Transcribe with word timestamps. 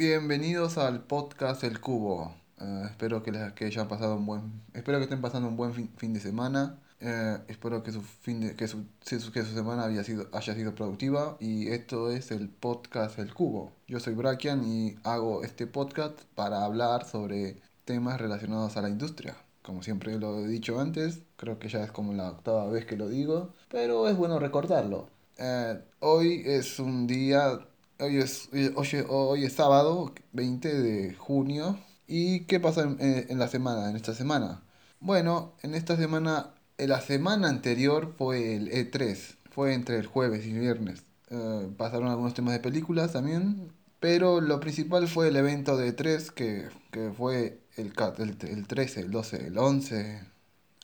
Bienvenidos 0.00 0.78
al 0.78 1.02
podcast 1.02 1.62
El 1.62 1.78
Cubo. 1.78 2.34
Eh, 2.58 2.84
espero 2.86 3.22
que, 3.22 3.32
les, 3.32 3.52
que 3.52 3.66
hayan 3.66 3.86
pasado 3.86 4.16
un 4.16 4.24
buen, 4.24 4.62
espero 4.72 4.96
que 4.96 5.04
estén 5.04 5.20
pasando 5.20 5.46
un 5.46 5.58
buen 5.58 5.74
fin, 5.74 5.90
fin 5.98 6.14
de 6.14 6.20
semana. 6.20 6.78
Eh, 7.00 7.36
espero 7.48 7.82
que 7.82 7.92
su 7.92 8.00
fin 8.00 8.40
de, 8.40 8.56
que 8.56 8.66
su, 8.66 8.86
que 9.04 9.42
su 9.42 9.52
semana 9.52 9.84
haya 9.84 10.02
sido, 10.02 10.26
haya 10.32 10.54
sido 10.54 10.74
productiva 10.74 11.36
y 11.38 11.68
esto 11.68 12.10
es 12.10 12.30
el 12.30 12.48
podcast 12.48 13.18
El 13.18 13.34
Cubo. 13.34 13.72
Yo 13.88 14.00
soy 14.00 14.14
Brakian 14.14 14.64
y 14.64 14.96
hago 15.04 15.44
este 15.44 15.66
podcast 15.66 16.18
para 16.34 16.64
hablar 16.64 17.04
sobre 17.04 17.60
temas 17.84 18.18
relacionados 18.18 18.78
a 18.78 18.80
la 18.80 18.88
industria. 18.88 19.36
Como 19.60 19.82
siempre 19.82 20.18
lo 20.18 20.38
he 20.38 20.48
dicho 20.48 20.80
antes, 20.80 21.20
creo 21.36 21.58
que 21.58 21.68
ya 21.68 21.84
es 21.84 21.92
como 21.92 22.14
la 22.14 22.30
octava 22.30 22.66
vez 22.68 22.86
que 22.86 22.96
lo 22.96 23.10
digo, 23.10 23.52
pero 23.68 24.08
es 24.08 24.16
bueno 24.16 24.38
recordarlo. 24.38 25.10
Eh, 25.36 25.78
hoy 26.00 26.42
es 26.44 26.78
un 26.78 27.06
día, 27.06 27.60
hoy 28.00 28.18
es, 28.18 28.48
hoy, 28.74 28.88
hoy 29.08 29.44
es 29.44 29.52
sábado 29.54 30.14
20 30.32 30.74
de 30.74 31.14
junio. 31.14 31.78
¿Y 32.06 32.40
qué 32.46 32.58
pasa 32.60 32.82
en, 32.82 32.96
en 33.00 33.38
la 33.38 33.48
semana, 33.48 33.88
en 33.90 33.96
esta 33.96 34.14
semana? 34.14 34.62
Bueno, 35.00 35.54
en 35.62 35.74
esta 35.74 35.96
semana 35.96 36.54
la 36.86 37.00
semana 37.00 37.48
anterior 37.48 38.14
fue 38.16 38.56
el 38.56 38.70
E3, 38.70 39.36
fue 39.50 39.74
entre 39.74 39.98
el 39.98 40.06
jueves 40.06 40.46
y 40.46 40.52
viernes. 40.52 41.04
Eh, 41.30 41.68
pasaron 41.76 42.08
algunos 42.08 42.34
temas 42.34 42.54
de 42.54 42.60
películas 42.60 43.12
también, 43.12 43.72
pero 44.00 44.40
lo 44.40 44.60
principal 44.60 45.08
fue 45.08 45.28
el 45.28 45.36
evento 45.36 45.76
de 45.76 45.94
E3 45.94 46.30
que, 46.30 46.68
que 46.90 47.12
fue 47.16 47.60
el, 47.76 47.92
el, 48.18 48.36
el 48.48 48.66
13, 48.66 49.00
el 49.00 49.10
12, 49.10 49.46
el 49.46 49.58
11, 49.58 50.20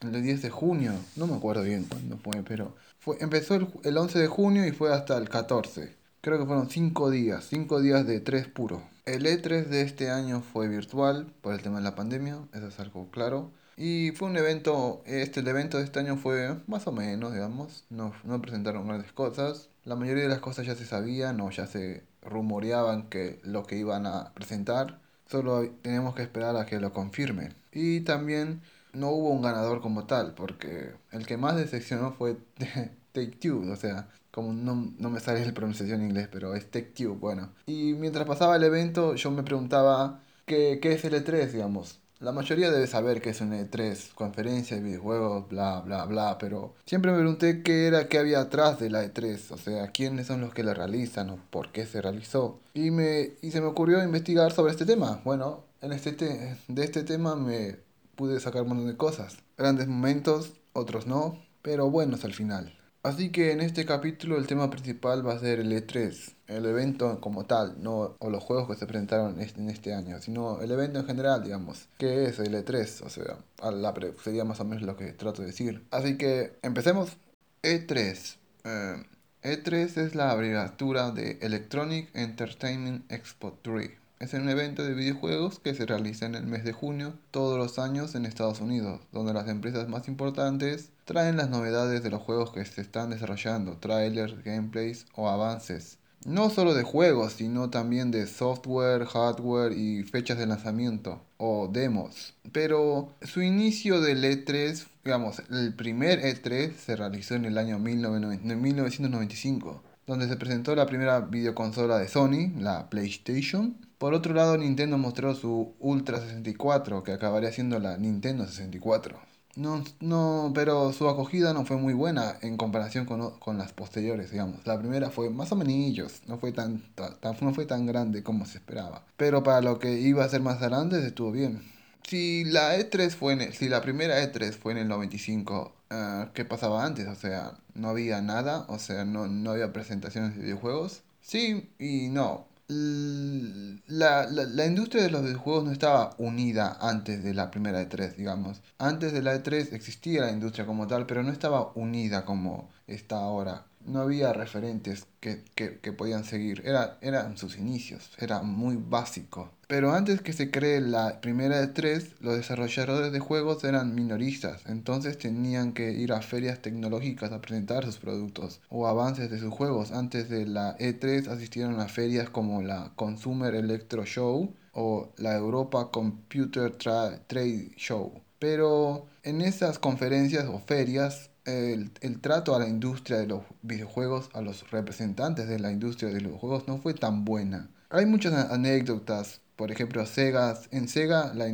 el 0.02 0.22
10 0.22 0.42
de 0.42 0.50
junio, 0.50 0.92
no 1.16 1.27
me 1.27 1.36
acuerdo 1.36 1.62
bien 1.62 1.84
cuándo 1.84 2.19
fue, 2.19 2.42
pero 2.42 2.77
fue, 2.98 3.16
empezó 3.20 3.55
el, 3.55 3.69
el 3.84 3.96
11 3.96 4.19
de 4.19 4.27
junio 4.28 4.66
y 4.66 4.72
fue 4.72 4.92
hasta 4.92 5.16
el 5.16 5.28
14. 5.28 5.96
Creo 6.20 6.38
que 6.38 6.47
fueron 6.47 6.69
5 6.69 7.11
días, 7.11 7.47
5 7.48 7.80
días 7.80 8.06
de 8.06 8.23
E3 8.23 8.52
puro. 8.52 8.83
El 9.05 9.27
E3 9.27 9.66
de 9.66 9.83
este 9.83 10.11
año 10.11 10.42
fue 10.42 10.69
virtual 10.69 11.33
por 11.41 11.55
el 11.55 11.62
tema 11.62 11.79
de 11.79 11.84
la 11.84 11.95
pandemia, 11.95 12.39
eso 12.52 12.66
es 12.66 12.80
algo 12.80 13.08
claro. 13.11 13.53
Y 13.77 14.12
fue 14.12 14.28
un 14.28 14.36
evento, 14.36 15.03
este 15.05 15.41
el 15.41 15.48
evento 15.48 15.78
de 15.78 15.84
este 15.84 16.00
año 16.00 16.17
fue 16.17 16.56
más 16.67 16.86
o 16.86 16.92
menos, 16.92 17.33
digamos, 17.33 17.84
no, 17.91 18.14
no 18.25 18.41
presentaron 18.41 18.89
grandes 18.89 19.12
cosas. 19.12 19.69
La 19.84 19.97
mayoría 19.97 20.25
de 20.25 20.31
las 20.31 20.41
cosas 20.41 20.67
ya 20.67 20.75
se 20.75 20.86
sabían 20.86 21.41
o 21.41 21.50
ya 21.50 21.67
se 21.67 22.03
rumoreaban 22.23 23.08
que 23.08 23.39
lo 23.45 23.64
que 23.64 23.77
iban 23.77 24.06
a 24.06 24.33
presentar. 24.34 24.98
Solo 25.30 25.69
tenemos 25.83 26.14
que 26.14 26.23
esperar 26.23 26.56
a 26.56 26.67
que 26.67 26.80
lo 26.80 26.92
confirmen. 26.92 27.55
Y 27.73 28.01
también 28.01 28.62
no 28.92 29.11
hubo 29.11 29.30
un 29.30 29.42
ganador 29.42 29.80
como 29.83 30.06
tal, 30.06 30.34
porque 30.34 30.92
el 31.12 31.27
que 31.27 31.36
más 31.36 31.56
decepcionó 31.56 32.12
fue 32.12 32.36
Take 33.12 33.36
Two, 33.41 33.70
o 33.70 33.77
sea, 33.77 34.08
como 34.37 34.53
no, 34.53 34.92
no 34.98 35.09
me 35.09 35.19
sale 35.19 35.47
la 35.47 35.55
pronunciación 35.55 36.03
en 36.03 36.09
inglés, 36.09 36.29
pero 36.31 36.55
es 36.55 36.70
Take 36.70 36.92
Two, 36.95 37.15
bueno. 37.15 37.55
Y 37.65 37.95
mientras 37.95 38.27
pasaba 38.27 38.56
el 38.56 38.65
evento, 38.65 39.15
yo 39.15 39.31
me 39.31 39.42
preguntaba 39.42 40.20
qué, 40.45 40.79
qué 40.83 40.92
es 40.92 41.06
el 41.06 41.15
E3, 41.15 41.53
digamos. 41.53 42.01
La 42.19 42.33
mayoría 42.33 42.70
debe 42.70 42.87
saber 42.87 43.23
que 43.23 43.31
es 43.31 43.41
un 43.41 43.53
E3, 43.53 44.12
conferencia 44.12 44.77
de 44.77 44.83
videojuegos, 44.83 45.48
bla, 45.48 45.81
bla, 45.81 46.05
bla, 46.05 46.37
pero 46.37 46.75
siempre 46.84 47.12
me 47.12 47.17
pregunté 47.17 47.62
qué 47.62 47.87
era, 47.87 48.09
qué 48.09 48.19
había 48.19 48.41
atrás 48.41 48.79
de 48.79 48.91
la 48.91 49.07
E3, 49.07 49.53
o 49.53 49.57
sea, 49.57 49.91
quiénes 49.91 50.27
son 50.27 50.42
los 50.42 50.53
que 50.53 50.62
la 50.62 50.75
realizan 50.75 51.31
o 51.31 51.39
por 51.48 51.73
qué 51.73 51.87
se 51.87 52.03
realizó. 52.03 52.61
Y, 52.75 52.91
me, 52.91 53.31
y 53.41 53.53
se 53.53 53.62
me 53.62 53.69
ocurrió 53.69 54.05
investigar 54.05 54.53
sobre 54.53 54.73
este 54.73 54.84
tema. 54.84 55.23
Bueno, 55.25 55.64
en 55.81 55.92
este 55.92 56.12
te 56.12 56.59
de 56.69 56.84
este 56.84 57.05
tema 57.05 57.37
me 57.37 57.77
pude 58.17 58.39
sacar 58.39 58.62
un 58.62 58.69
montón 58.69 58.89
de 58.89 58.98
cosas. 58.98 59.39
Grandes 59.57 59.89
momentos, 59.89 60.53
otros 60.75 61.07
no, 61.07 61.42
pero 61.62 61.89
buenos 61.91 62.23
al 62.27 62.34
final. 62.34 62.77
Así 63.06 63.30
que 63.30 63.52
en 63.52 63.60
este 63.60 63.86
capítulo 63.86 64.36
el 64.36 64.48
tema 64.48 64.68
principal 64.68 65.24
va 65.24 65.34
a 65.34 65.38
ser 65.38 65.60
el 65.60 65.70
E3, 65.70 66.34
el 66.48 66.66
evento 66.66 67.20
como 67.20 67.46
tal, 67.46 67.80
no 67.80 68.16
o 68.18 68.30
los 68.30 68.42
juegos 68.42 68.66
que 68.66 68.74
se 68.74 68.84
presentaron 68.84 69.40
en 69.40 69.70
este 69.70 69.94
año, 69.94 70.20
sino 70.20 70.60
el 70.60 70.72
evento 70.72 70.98
en 70.98 71.06
general, 71.06 71.44
digamos. 71.44 71.86
¿Qué 71.98 72.24
es 72.24 72.40
el 72.40 72.52
E3? 72.52 73.02
O 73.06 73.08
sea, 73.08 73.38
la 73.70 73.94
sería 74.24 74.44
más 74.44 74.58
o 74.58 74.64
menos 74.64 74.82
lo 74.82 74.96
que 74.96 75.12
trato 75.12 75.42
de 75.42 75.46
decir. 75.46 75.86
Así 75.92 76.18
que 76.18 76.58
empecemos. 76.62 77.16
E3. 77.62 78.39
Eh, 78.64 79.05
E3 79.45 79.98
es 79.98 80.16
la 80.16 80.33
abreviatura 80.33 81.12
de 81.12 81.39
Electronic 81.42 82.11
Entertainment 82.12 83.08
Expo 83.12 83.56
3 83.62 83.92
es 84.18 84.33
un 84.33 84.48
evento 84.48 84.83
de 84.83 84.95
videojuegos 84.95 85.58
que 85.58 85.74
se 85.74 85.84
realiza 85.84 86.24
en 86.24 86.36
el 86.36 86.46
mes 86.46 86.64
de 86.64 86.72
junio 86.72 87.12
todos 87.30 87.58
los 87.58 87.78
años 87.78 88.14
en 88.14 88.24
Estados 88.24 88.62
Unidos, 88.62 89.02
donde 89.12 89.34
las 89.34 89.46
empresas 89.46 89.89
más 89.89 90.08
importantes 90.08 90.90
traen 91.06 91.39
las 91.39 91.48
novedades 91.48 92.02
de 92.02 92.11
los 92.11 92.20
juegos 92.20 92.52
que 92.52 92.62
se 92.64 92.83
están 92.83 93.11
desarrollando, 93.11 93.78
trailers, 93.78 94.42
gameplays 94.44 95.06
o 95.14 95.30
avances. 95.30 95.98
No 96.24 96.50
solo 96.50 96.74
de 96.74 96.83
juegos, 96.83 97.34
sino 97.34 97.70
también 97.70 98.11
de 98.11 98.27
software, 98.27 99.06
hardware 99.06 99.72
y 99.72 100.02
fechas 100.02 100.36
de 100.36 100.46
lanzamiento 100.46 101.22
o 101.36 101.68
demos. 101.72 102.34
Pero 102.50 103.14
su 103.22 103.40
inicio 103.40 104.00
del 104.00 104.24
E3, 104.24 104.84
digamos, 105.05 105.40
el 105.50 105.72
primer 105.74 106.20
E3 106.20 106.74
se 106.74 106.96
realizó 106.96 107.36
en 107.36 107.45
el 107.45 107.56
año 107.56 107.78
1995 107.78 109.84
donde 110.06 110.28
se 110.28 110.36
presentó 110.36 110.74
la 110.77 110.86
primera 110.86 111.20
videoconsola 111.20 111.98
de 111.98 112.08
Sony, 112.08 112.52
la 112.58 112.89
PlayStation. 112.89 113.77
Por 113.98 114.14
otro 114.14 114.34
lado, 114.34 114.56
Nintendo 114.56 114.98
mostró 114.98 115.34
su 115.34 115.74
Ultra 115.80 116.20
64, 116.20 117.02
que 117.02 117.12
acabaría 117.12 117.50
siendo 117.50 117.80
la 117.80 117.98
Nintendo 117.98 118.46
64. 118.46 119.18
No, 119.56 119.83
no, 120.00 120.52
pero 120.55 120.92
su 120.92 121.08
acogida 121.08 121.52
no 121.55 121.64
fue 121.64 121.77
muy 121.77 121.94
buena 121.94 122.36
en 122.42 122.56
comparación 122.56 123.06
con, 123.06 123.39
con 123.39 123.58
las 123.58 123.72
posteriores, 123.72 124.30
digamos. 124.30 124.67
La 124.67 124.78
primera 124.78 125.11
fue 125.11 125.30
más 125.30 125.50
o 125.52 125.56
menos, 125.56 126.22
no 126.27 126.39
fue 126.39 126.52
tan, 126.52 126.83
tan, 126.94 127.36
no 127.40 127.55
fue 127.55 127.64
tan 127.66 127.86
grande 127.86 128.22
como 128.22 128.44
se 128.46 128.58
esperaba. 128.58 129.02
Pero 129.16 129.43
para 129.43 129.62
lo 129.62 129.78
que 129.78 129.99
iba 129.99 130.25
a 130.25 130.28
ser 130.28 130.43
más 130.43 130.58
adelante, 130.58 131.05
estuvo 131.05 131.32
bien. 131.32 131.62
Si 132.06 132.44
la 132.44 132.76
E3 132.76 133.11
fue 133.11 133.32
en 133.32 133.52
si 133.52 133.69
la 133.69 133.81
primera 133.81 134.22
E3 134.22 134.52
fue 134.52 134.72
en 134.72 134.78
el 134.78 134.88
95 134.88 135.72
Ah, 135.90 136.31
qué 136.34 136.44
pasaba 136.44 136.84
antes, 136.84 137.06
o 137.06 137.14
sea, 137.14 137.52
no 137.75 137.88
había 137.88 138.20
nada, 138.20 138.64
o 138.69 138.78
sea, 138.78 139.05
no, 139.05 139.28
no 139.28 139.52
había 139.52 139.72
presentaciones 139.72 140.37
de 140.37 140.43
videojuegos. 140.43 141.02
Sí 141.20 141.70
y 141.78 142.08
no. 142.08 142.46
La, 142.69 144.26
la, 144.26 144.44
la, 144.44 144.66
industria 144.66 145.04
de 145.04 145.10
los 145.10 145.22
videojuegos 145.22 145.64
no 145.64 145.70
estaba 145.70 146.16
unida 146.19 146.76
antes 146.81 147.22
de 147.22 147.32
la 147.32 147.50
primera 147.50 147.81
E3, 147.81 148.16
digamos. 148.16 148.60
Antes 148.78 149.12
de 149.12 149.22
la 149.22 149.37
E3 149.37 149.72
existía 149.72 150.22
la 150.22 150.32
industria 150.32 150.66
como 150.66 150.88
tal, 150.88 151.06
pero 151.06 151.22
no 151.22 151.31
estaba 151.31 151.70
unida 151.76 152.25
como 152.25 152.69
está 152.88 153.19
ahora 153.19 153.66
no 153.87 154.00
había 154.00 154.32
referentes 154.32 155.06
que, 155.20 155.44
que, 155.55 155.79
que 155.79 155.93
podían 155.93 156.25
seguir. 156.25 156.62
Era, 156.64 156.99
eran 157.00 157.37
sus 157.37 157.56
inicios, 157.56 158.11
era 158.19 158.43
muy 158.43 158.76
básico. 158.76 159.50
Pero 159.69 159.93
antes 159.93 160.20
que 160.20 160.32
se 160.32 160.50
cree 160.52 160.81
la 160.81 161.20
primera 161.20 161.61
de 161.61 161.67
tres, 161.67 162.12
los 162.20 162.37
desarrolladores 162.37 163.11
de 163.11 163.19
juegos 163.19 163.64
eran 163.64 163.96
minoristas, 163.96 164.62
entonces 164.67 165.19
tenían 165.19 165.73
que 165.73 165.91
ir 165.91 166.12
a 166.12 166.23
ferias 166.23 166.62
tecnológicas 166.62 167.32
a 167.32 167.41
presentar 167.41 167.85
sus 167.85 167.99
productos 167.99 168.61
o 168.69 168.87
avances 168.87 169.29
de 169.29 169.41
sus 169.41 169.52
juegos. 169.52 169.91
Antes 169.91 170.29
de 170.29 170.46
la 170.46 170.79
E3 170.79 171.26
asistieron 171.29 171.81
a 171.81 171.88
ferias 171.88 172.31
como 172.31 172.62
la 172.62 172.93
Consumer 172.94 173.55
Electro 173.56 174.05
Show 174.05 174.55
o 174.73 175.12
la 175.17 175.35
Europa 175.35 175.91
Computer 175.91 176.70
Trade 176.76 177.73
Show. 177.76 178.23
Pero 178.38 179.06
en 179.23 179.41
esas 179.41 179.79
conferencias 179.79 180.44
o 180.46 180.61
ferias 180.61 181.31
el, 181.46 181.90
el, 182.00 182.20
trato 182.20 182.55
a 182.55 182.58
la 182.58 182.69
industria 182.69 183.19
de 183.19 183.26
los 183.26 183.43
videojuegos, 183.62 184.31
a 184.34 184.40
los 184.40 184.70
representantes 184.70 185.49
de 185.49 185.58
la 185.58 185.73
industria 185.73 186.08
de 186.08 186.20
los 186.20 186.25
videojuegos, 186.25 186.69
no 186.69 186.79
fue 186.79 186.94
tan 186.94 187.25
buena. 187.25 187.70
Hay 187.90 188.06
muchas 188.06 188.34
anécdotas, 188.50 189.40
por 189.55 189.70
ejemplo, 189.70 190.05
Sega, 190.06 190.58
en 190.70 190.88
Sega, 190.88 191.32
la, 191.34 191.46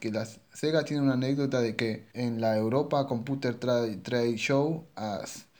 que 0.00 0.10
las, 0.10 0.40
Sega 0.52 0.84
tiene 0.84 1.02
una 1.02 1.14
anécdota 1.14 1.60
de 1.60 1.76
que 1.76 2.06
en 2.14 2.40
la 2.40 2.56
Europa 2.56 3.06
Computer 3.06 3.54
Trade, 3.54 4.36
Show 4.36 4.86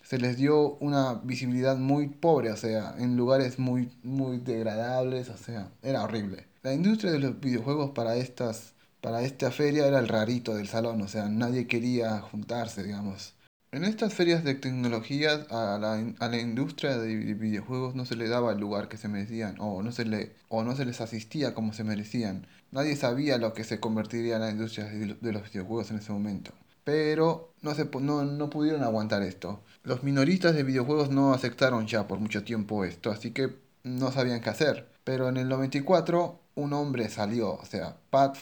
se 0.02 0.18
les 0.18 0.36
dio 0.36 0.76
una 0.80 1.14
visibilidad 1.22 1.76
muy 1.76 2.08
pobre, 2.08 2.50
o 2.50 2.56
sea, 2.56 2.94
en 2.98 3.16
lugares 3.16 3.58
muy, 3.58 3.90
muy 4.02 4.38
degradables, 4.38 5.28
o 5.28 5.36
sea, 5.36 5.70
era 5.82 6.02
horrible. 6.02 6.46
La 6.62 6.72
industria 6.72 7.12
de 7.12 7.18
los 7.18 7.38
videojuegos 7.40 7.90
para 7.90 8.16
estas 8.16 8.74
para 9.04 9.20
esta 9.20 9.50
feria 9.50 9.86
era 9.86 9.98
el 9.98 10.08
rarito 10.08 10.54
del 10.54 10.66
salón, 10.66 11.02
o 11.02 11.08
sea, 11.08 11.28
nadie 11.28 11.66
quería 11.66 12.20
juntarse, 12.20 12.82
digamos. 12.82 13.33
En 13.74 13.82
estas 13.82 14.14
ferias 14.14 14.44
de 14.44 14.54
tecnologías 14.54 15.50
a 15.50 15.78
la, 15.80 16.00
a 16.20 16.28
la 16.28 16.38
industria 16.38 16.96
de 16.96 17.16
videojuegos 17.34 17.96
no 17.96 18.04
se 18.04 18.14
le 18.14 18.28
daba 18.28 18.52
el 18.52 18.60
lugar 18.60 18.86
que 18.86 18.96
se 18.96 19.08
merecían 19.08 19.56
o 19.58 19.82
no 19.82 19.90
se, 19.90 20.04
le, 20.04 20.30
o 20.48 20.62
no 20.62 20.76
se 20.76 20.84
les 20.84 21.00
asistía 21.00 21.54
como 21.54 21.72
se 21.72 21.82
merecían. 21.82 22.46
Nadie 22.70 22.94
sabía 22.94 23.36
lo 23.36 23.52
que 23.52 23.64
se 23.64 23.80
convertiría 23.80 24.36
en 24.36 24.42
la 24.42 24.50
industria 24.50 24.84
de, 24.84 25.32
los 25.32 25.50
videojuegos 25.50 25.90
en 25.90 25.96
ese 25.96 26.12
momento. 26.12 26.52
Pero 26.84 27.52
no, 27.62 27.74
se, 27.74 27.86
no, 28.00 28.24
no 28.24 28.48
pudieron 28.48 28.84
aguantar 28.84 29.24
esto. 29.24 29.60
Los 29.82 30.04
minoristas 30.04 30.54
de 30.54 30.62
videojuegos 30.62 31.10
no 31.10 31.34
aceptaron 31.34 31.88
ya 31.88 32.06
por 32.06 32.20
mucho 32.20 32.44
tiempo 32.44 32.84
esto, 32.84 33.10
así 33.10 33.32
que 33.32 33.56
no 33.82 34.12
sabían 34.12 34.40
qué 34.40 34.50
hacer. 34.50 34.88
Pero 35.02 35.28
en 35.28 35.36
el 35.36 35.48
94 35.48 36.38
un 36.54 36.72
hombre 36.74 37.08
salió, 37.08 37.54
o 37.54 37.64
sea, 37.64 37.96
Pat, 38.10 38.36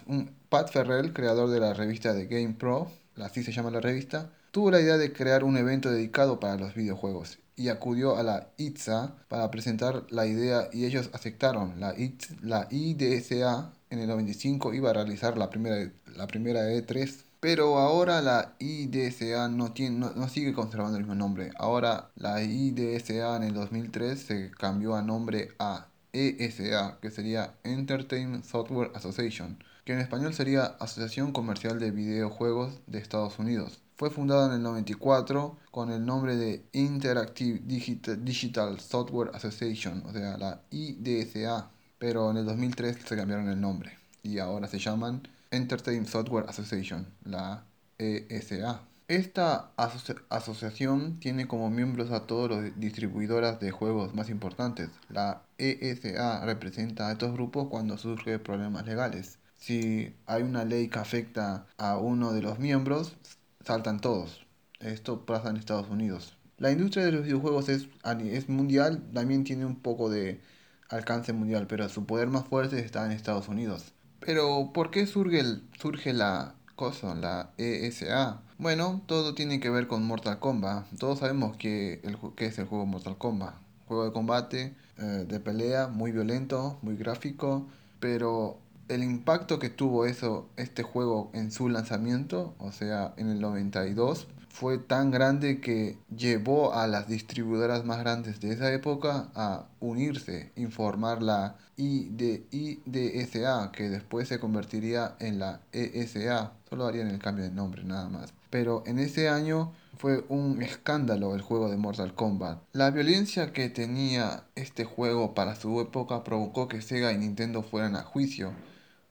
Pat 0.50 0.70
Ferrell, 0.70 1.14
creador 1.14 1.48
de 1.48 1.60
la 1.60 1.72
revista 1.72 2.12
de 2.12 2.26
Game 2.26 2.52
Pro, 2.52 2.92
así 3.16 3.42
se 3.42 3.52
llama 3.52 3.70
la 3.70 3.80
revista, 3.80 4.30
tuvo 4.52 4.70
la 4.70 4.80
idea 4.80 4.96
de 4.96 5.12
crear 5.12 5.42
un 5.42 5.56
evento 5.56 5.90
dedicado 5.90 6.38
para 6.38 6.56
los 6.56 6.74
videojuegos 6.74 7.40
y 7.56 7.68
acudió 7.68 8.16
a 8.16 8.22
la 8.22 8.48
ITSA 8.56 9.16
para 9.28 9.50
presentar 9.50 10.04
la 10.10 10.26
idea 10.26 10.68
y 10.72 10.84
ellos 10.84 11.10
aceptaron. 11.12 11.80
La, 11.80 11.94
la 12.42 12.68
IDSA 12.70 13.72
en 13.90 13.98
el 13.98 14.08
95 14.08 14.72
iba 14.74 14.90
a 14.90 14.94
realizar 14.94 15.36
la 15.36 15.50
primera, 15.50 15.90
la 16.14 16.28
primera 16.28 16.60
E3 16.70 17.24
pero 17.42 17.78
ahora 17.78 18.22
la 18.22 18.54
IDSA 18.60 19.48
no, 19.48 19.72
tiene, 19.72 19.98
no, 20.14 20.28
sigue 20.28 20.52
conservando 20.52 20.96
el 20.96 21.02
mismo 21.02 21.16
nombre. 21.16 21.50
Ahora 21.58 22.12
la 22.14 22.40
IDSA 22.40 23.34
en 23.36 23.42
el 23.42 23.52
2003 23.52 24.20
se 24.20 24.50
cambió 24.52 24.94
a 24.94 25.02
nombre 25.02 25.48
a 25.58 25.88
ESA, 26.12 26.98
que 27.00 27.10
sería 27.10 27.54
Entertainment 27.64 28.44
Software 28.44 28.92
Association, 28.94 29.58
que 29.84 29.92
en 29.92 29.98
español 29.98 30.34
sería 30.34 30.76
Asociación 30.78 31.32
Comercial 31.32 31.80
de 31.80 31.90
Videojuegos 31.90 32.80
de 32.86 32.98
Estados 32.98 33.40
Unidos. 33.40 33.80
Fue 34.02 34.10
fundada 34.10 34.48
en 34.48 34.54
el 34.54 34.62
94 34.64 35.58
con 35.70 35.92
el 35.92 36.04
nombre 36.04 36.34
de 36.34 36.64
Interactive 36.72 37.60
Digital, 37.64 38.80
Software 38.80 39.30
Association, 39.32 40.02
o 40.04 40.12
sea, 40.12 40.36
la 40.38 40.60
IDSA, 40.72 41.70
pero 42.00 42.28
en 42.32 42.38
el 42.38 42.44
2003 42.44 42.96
se 43.06 43.16
cambiaron 43.16 43.48
el 43.48 43.60
nombre 43.60 43.96
y 44.24 44.40
ahora 44.40 44.66
se 44.66 44.80
llaman 44.80 45.28
Entertainment 45.52 46.08
Software 46.08 46.46
Association, 46.48 47.06
la 47.22 47.64
ESA. 47.96 48.80
Esta 49.06 49.70
asociación 49.76 51.20
tiene 51.20 51.46
como 51.46 51.70
miembros 51.70 52.10
a 52.10 52.26
todos 52.26 52.50
los 52.50 52.80
distribuidoras 52.80 53.60
de 53.60 53.70
juegos 53.70 54.16
más 54.16 54.30
importantes. 54.30 54.90
La 55.10 55.42
ESA 55.58 56.44
representa 56.44 57.06
a 57.06 57.12
estos 57.12 57.32
grupos 57.34 57.68
cuando 57.68 57.96
surgen 57.96 58.42
problemas 58.42 58.84
legales. 58.84 59.38
Si 59.54 60.12
hay 60.26 60.42
una 60.42 60.64
ley 60.64 60.88
que 60.88 60.98
afecta 60.98 61.66
a 61.78 61.98
uno 61.98 62.32
de 62.32 62.42
los 62.42 62.58
miembros, 62.58 63.16
saltan 63.64 64.00
todos. 64.00 64.46
Esto 64.80 65.24
pasa 65.24 65.50
en 65.50 65.56
Estados 65.56 65.88
Unidos. 65.88 66.36
La 66.58 66.70
industria 66.70 67.04
de 67.04 67.12
los 67.12 67.24
videojuegos 67.24 67.68
es, 67.68 67.88
es 68.04 68.48
mundial, 68.48 69.02
también 69.12 69.44
tiene 69.44 69.64
un 69.64 69.76
poco 69.76 70.10
de 70.10 70.40
alcance 70.88 71.32
mundial, 71.32 71.66
pero 71.66 71.88
su 71.88 72.04
poder 72.04 72.28
más 72.28 72.44
fuerte 72.46 72.78
está 72.80 73.04
en 73.06 73.12
Estados 73.12 73.48
Unidos. 73.48 73.92
Pero, 74.20 74.70
¿por 74.72 74.90
qué 74.90 75.06
surge, 75.06 75.40
el, 75.40 75.62
surge 75.80 76.12
la 76.12 76.54
cosa, 76.76 77.14
la 77.14 77.50
ESA? 77.56 78.42
Bueno, 78.58 79.02
todo 79.06 79.34
tiene 79.34 79.58
que 79.58 79.70
ver 79.70 79.88
con 79.88 80.04
Mortal 80.04 80.38
Kombat. 80.38 80.86
Todos 80.98 81.18
sabemos 81.18 81.56
que, 81.56 82.00
el, 82.04 82.16
que 82.36 82.46
es 82.46 82.58
el 82.58 82.66
juego 82.66 82.86
Mortal 82.86 83.18
Kombat. 83.18 83.54
Juego 83.86 84.04
de 84.04 84.12
combate, 84.12 84.76
eh, 84.98 85.24
de 85.26 85.40
pelea, 85.40 85.88
muy 85.88 86.12
violento, 86.12 86.78
muy 86.82 86.96
gráfico, 86.96 87.66
pero 87.98 88.61
el 88.88 89.02
impacto 89.02 89.58
que 89.58 89.70
tuvo 89.70 90.06
eso, 90.06 90.48
este 90.56 90.82
juego 90.82 91.30
en 91.34 91.50
su 91.50 91.68
lanzamiento, 91.68 92.54
o 92.58 92.72
sea, 92.72 93.14
en 93.16 93.30
el 93.30 93.40
92, 93.40 94.28
fue 94.48 94.76
tan 94.78 95.10
grande 95.10 95.60
que 95.60 95.98
llevó 96.14 96.74
a 96.74 96.86
las 96.86 97.08
distribuidoras 97.08 97.86
más 97.86 98.00
grandes 98.00 98.38
de 98.40 98.52
esa 98.52 98.72
época 98.72 99.30
a 99.34 99.66
unirse, 99.80 100.52
informar 100.56 101.22
la 101.22 101.56
IDSA, 101.76 103.72
que 103.72 103.88
después 103.88 104.28
se 104.28 104.38
convertiría 104.38 105.16
en 105.20 105.38
la 105.38 105.62
ESA. 105.72 106.52
Solo 106.68 106.86
harían 106.86 107.08
el 107.08 107.18
cambio 107.18 107.44
de 107.44 107.50
nombre 107.50 107.82
nada 107.82 108.10
más. 108.10 108.34
Pero 108.50 108.82
en 108.86 108.98
ese 108.98 109.30
año 109.30 109.72
fue 109.96 110.24
un 110.28 110.60
escándalo 110.62 111.34
el 111.34 111.40
juego 111.40 111.70
de 111.70 111.78
Mortal 111.78 112.14
Kombat. 112.14 112.62
La 112.72 112.90
violencia 112.90 113.54
que 113.54 113.70
tenía 113.70 114.44
este 114.54 114.84
juego 114.84 115.34
para 115.34 115.56
su 115.56 115.80
época 115.80 116.24
provocó 116.24 116.68
que 116.68 116.82
Sega 116.82 117.12
y 117.12 117.18
Nintendo 117.18 117.62
fueran 117.62 117.96
a 117.96 118.02
juicio 118.02 118.52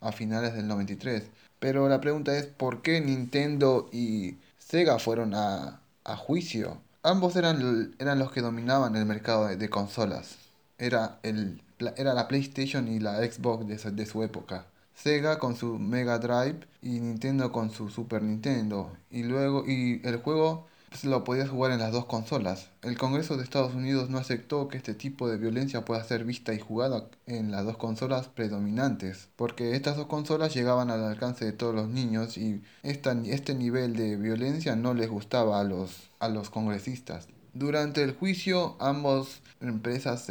a 0.02 0.12
finales 0.12 0.54
del 0.54 0.68
93. 0.68 1.24
Pero 1.60 1.88
la 1.88 2.02
pregunta 2.02 2.38
es, 2.38 2.48
¿por 2.48 2.82
qué 2.82 3.02
Nintendo 3.02 3.90
y 3.92 4.36
Sega 4.72 5.00
fueron 5.00 5.34
a, 5.36 5.82
juicio. 6.18 6.82
Ambos 7.04 7.36
eran, 7.36 7.94
eran 8.00 8.20
los 8.20 8.32
que 8.32 8.40
dominaban 8.40 8.96
el 8.96 9.06
mercado 9.06 9.48
de, 9.48 9.70
consolas. 9.70 10.38
Era, 10.78 11.20
el, 11.24 11.62
era 11.98 12.14
la 12.14 12.30
PlayStation 12.30 12.88
y 12.88 13.00
la 13.00 13.18
Xbox 13.18 13.68
de, 13.68 13.92
de 13.92 14.06
su 14.06 14.24
época. 14.24 14.66
Sega 14.96 15.40
con 15.40 15.58
su 15.58 15.78
Mega 15.78 16.20
Drive 16.20 16.60
y 16.82 17.02
Nintendo 17.02 17.52
con 17.52 17.70
su 17.70 17.90
Super 17.90 18.24
Nintendo. 18.24 18.96
Y 19.10 19.24
luego, 19.24 19.66
y 19.68 20.02
el 20.06 20.18
juego 20.18 20.68
lo 21.04 21.24
podías 21.24 21.50
jugar 21.50 21.72
en 21.72 21.80
las 21.80 21.92
dos 21.92 22.06
consolas. 22.06 22.70
El 22.82 22.98
Congreso 22.98 23.38
de 23.38 23.44
Estados 23.44 23.74
Unidos 23.74 24.10
no 24.10 24.18
aceptó 24.18 24.68
que 24.68 24.78
este 24.78 24.94
tipo 24.94 25.30
de 25.30 25.38
violencia 25.38 25.86
pueda 25.86 26.04
ser 26.04 26.26
vista 26.26 26.54
y 26.54 26.60
jugada 26.60 27.06
en 27.26 27.52
las 27.52 27.66
dos 27.66 27.78
consolas 27.78 28.28
predominantes, 28.28 29.30
porque 29.36 29.76
estas 29.76 29.98
dos 29.98 30.08
consolas 30.08 30.54
llegaban 30.54 30.92
al 30.92 31.04
alcance 31.04 31.46
de 31.46 31.54
todos 31.54 31.74
los 31.74 31.90
niños 31.90 32.38
y 32.38 32.62
esta, 32.84 33.14
este 33.26 33.56
nivel 33.56 33.96
de 33.96 34.18
violencia 34.18 34.76
no 34.76 34.94
les 34.94 35.10
gustaba 35.10 35.60
a 35.60 35.64
los, 35.64 36.10
a 36.20 36.30
los 36.30 36.50
congresistas. 36.50 37.28
Durante 37.54 38.04
el 38.04 38.14
juicio, 38.14 38.76
ambos 38.80 39.42
empresas 39.60 40.30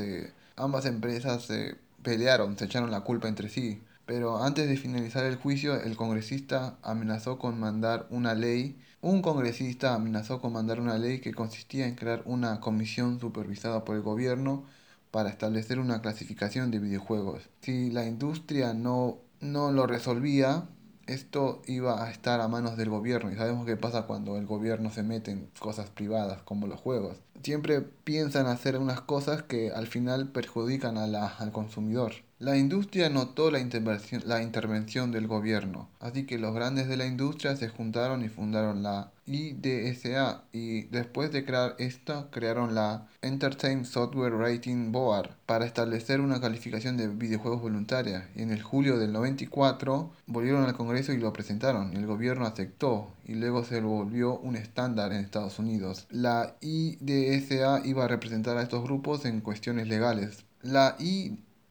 ambas 0.57 0.85
empresas 0.87 1.43
se 1.43 1.77
pelearon, 2.03 2.57
se 2.59 2.67
echaron 2.67 2.91
la 2.91 3.01
culpa 3.01 3.29
entre 3.29 3.49
sí. 3.49 3.83
Pero 4.07 4.43
antes 4.43 4.69
de 4.69 4.77
finalizar 4.77 5.25
el 5.25 5.37
juicio, 5.37 5.81
el 5.81 5.97
congresista 5.97 6.77
amenazó 6.83 7.39
con 7.39 7.61
mandar 7.61 8.07
una 8.11 8.35
ley. 8.35 8.77
Un 9.03 9.23
congresista 9.23 9.95
amenazó 9.95 10.41
con 10.43 10.53
mandar 10.53 10.79
una 10.79 10.99
ley 10.99 11.21
que 11.21 11.33
consistía 11.33 11.87
en 11.87 11.95
crear 11.95 12.23
una 12.27 12.61
comisión 12.61 13.19
supervisada 13.19 13.83
por 13.83 13.97
el 13.97 14.03
gobierno 14.03 14.65
para 15.11 15.31
establecer 15.31 15.79
una 15.79 16.03
clasificación 16.03 16.71
de 16.71 16.81
videojuegos. 16.81 17.49
Si 17.63 17.91
la 17.91 18.05
industria 18.05 18.75
no, 18.75 19.19
no 19.41 19.73
lo 19.73 19.87
resolvía, 19.87 20.69
esto 21.07 21.63
iba 21.67 22.05
a 22.05 22.11
estar 22.11 22.43
a 22.43 22.49
manos 22.49 22.77
del 22.77 22.91
gobierno 22.91 23.33
y 23.33 23.37
sabemos 23.37 23.65
qué 23.65 23.77
pasa 23.79 24.03
cuando 24.03 24.37
el 24.37 24.45
gobierno 24.45 24.91
se 24.91 25.03
mete 25.03 25.31
en 25.31 25.49
cosas 25.59 25.89
privadas 25.89 26.43
como 26.43 26.67
los 26.67 26.79
juegos. 26.79 27.17
Siempre 27.43 27.81
piensan 27.81 28.47
hacer 28.49 28.77
unas 28.77 29.01
cosas 29.01 29.43
que 29.43 29.71
al 29.73 29.87
final 29.87 30.29
perjudican 30.29 30.99
a 30.99 31.07
la, 31.07 31.27
al 31.27 31.53
consumidor. 31.53 32.13
La 32.41 32.57
industria 32.57 33.11
notó 33.11 33.51
la 33.51 33.61
intervención, 33.61 35.13
del 35.13 35.27
gobierno, 35.27 35.91
así 36.01 36.25
que 36.25 36.39
los 36.39 36.55
grandes 36.55 36.89
de 36.89 36.97
la 36.97 37.05
industria 37.05 37.55
se 37.55 37.69
juntaron 37.69 38.25
y 38.25 38.31
fundaron 38.31 38.83
la 38.83 39.13
IDSA 39.27 40.45
y 40.51 40.85
después 40.85 41.33
de 41.33 41.45
crear 41.45 41.77
esta 41.79 42.31
crearon 42.31 42.75
la 42.75 43.07
Entertainment 43.21 43.85
Software 43.85 44.33
Rating 44.33 44.91
Board 44.91 45.37
para 45.45 45.67
establecer 45.67 46.23
una 46.23 46.41
calificación 46.41 46.97
de 46.97 47.09
videojuegos 47.09 47.61
voluntaria 47.61 48.31
y 48.35 48.41
en 48.41 48.53
el 48.53 48.63
julio 48.63 48.99
del 48.99 49.13
94 49.13 50.11
volvieron 50.27 50.65
al 50.65 50.75
Congreso 50.75 51.13
y 51.13 51.19
lo 51.19 51.35
presentaron. 51.35 51.95
El 51.95 52.07
gobierno 52.07 52.47
aceptó 52.47 53.13
y 53.27 53.35
luego 53.35 53.65
se 53.65 53.83
volvió 53.83 54.39
un 54.39 54.57
estándar 54.57 55.13
en 55.13 55.21
Estados 55.21 55.59
Unidos. 55.59 56.07
La 56.09 56.57
IDSA 56.63 57.83
iba 57.85 58.07
a 58.07 58.09
representar 58.09 58.57
a 58.57 58.63
estos 58.63 58.83
grupos 58.83 59.27
en 59.27 59.43
cuestiones 59.43 59.89
legales. 59.89 60.47
La 60.63 60.97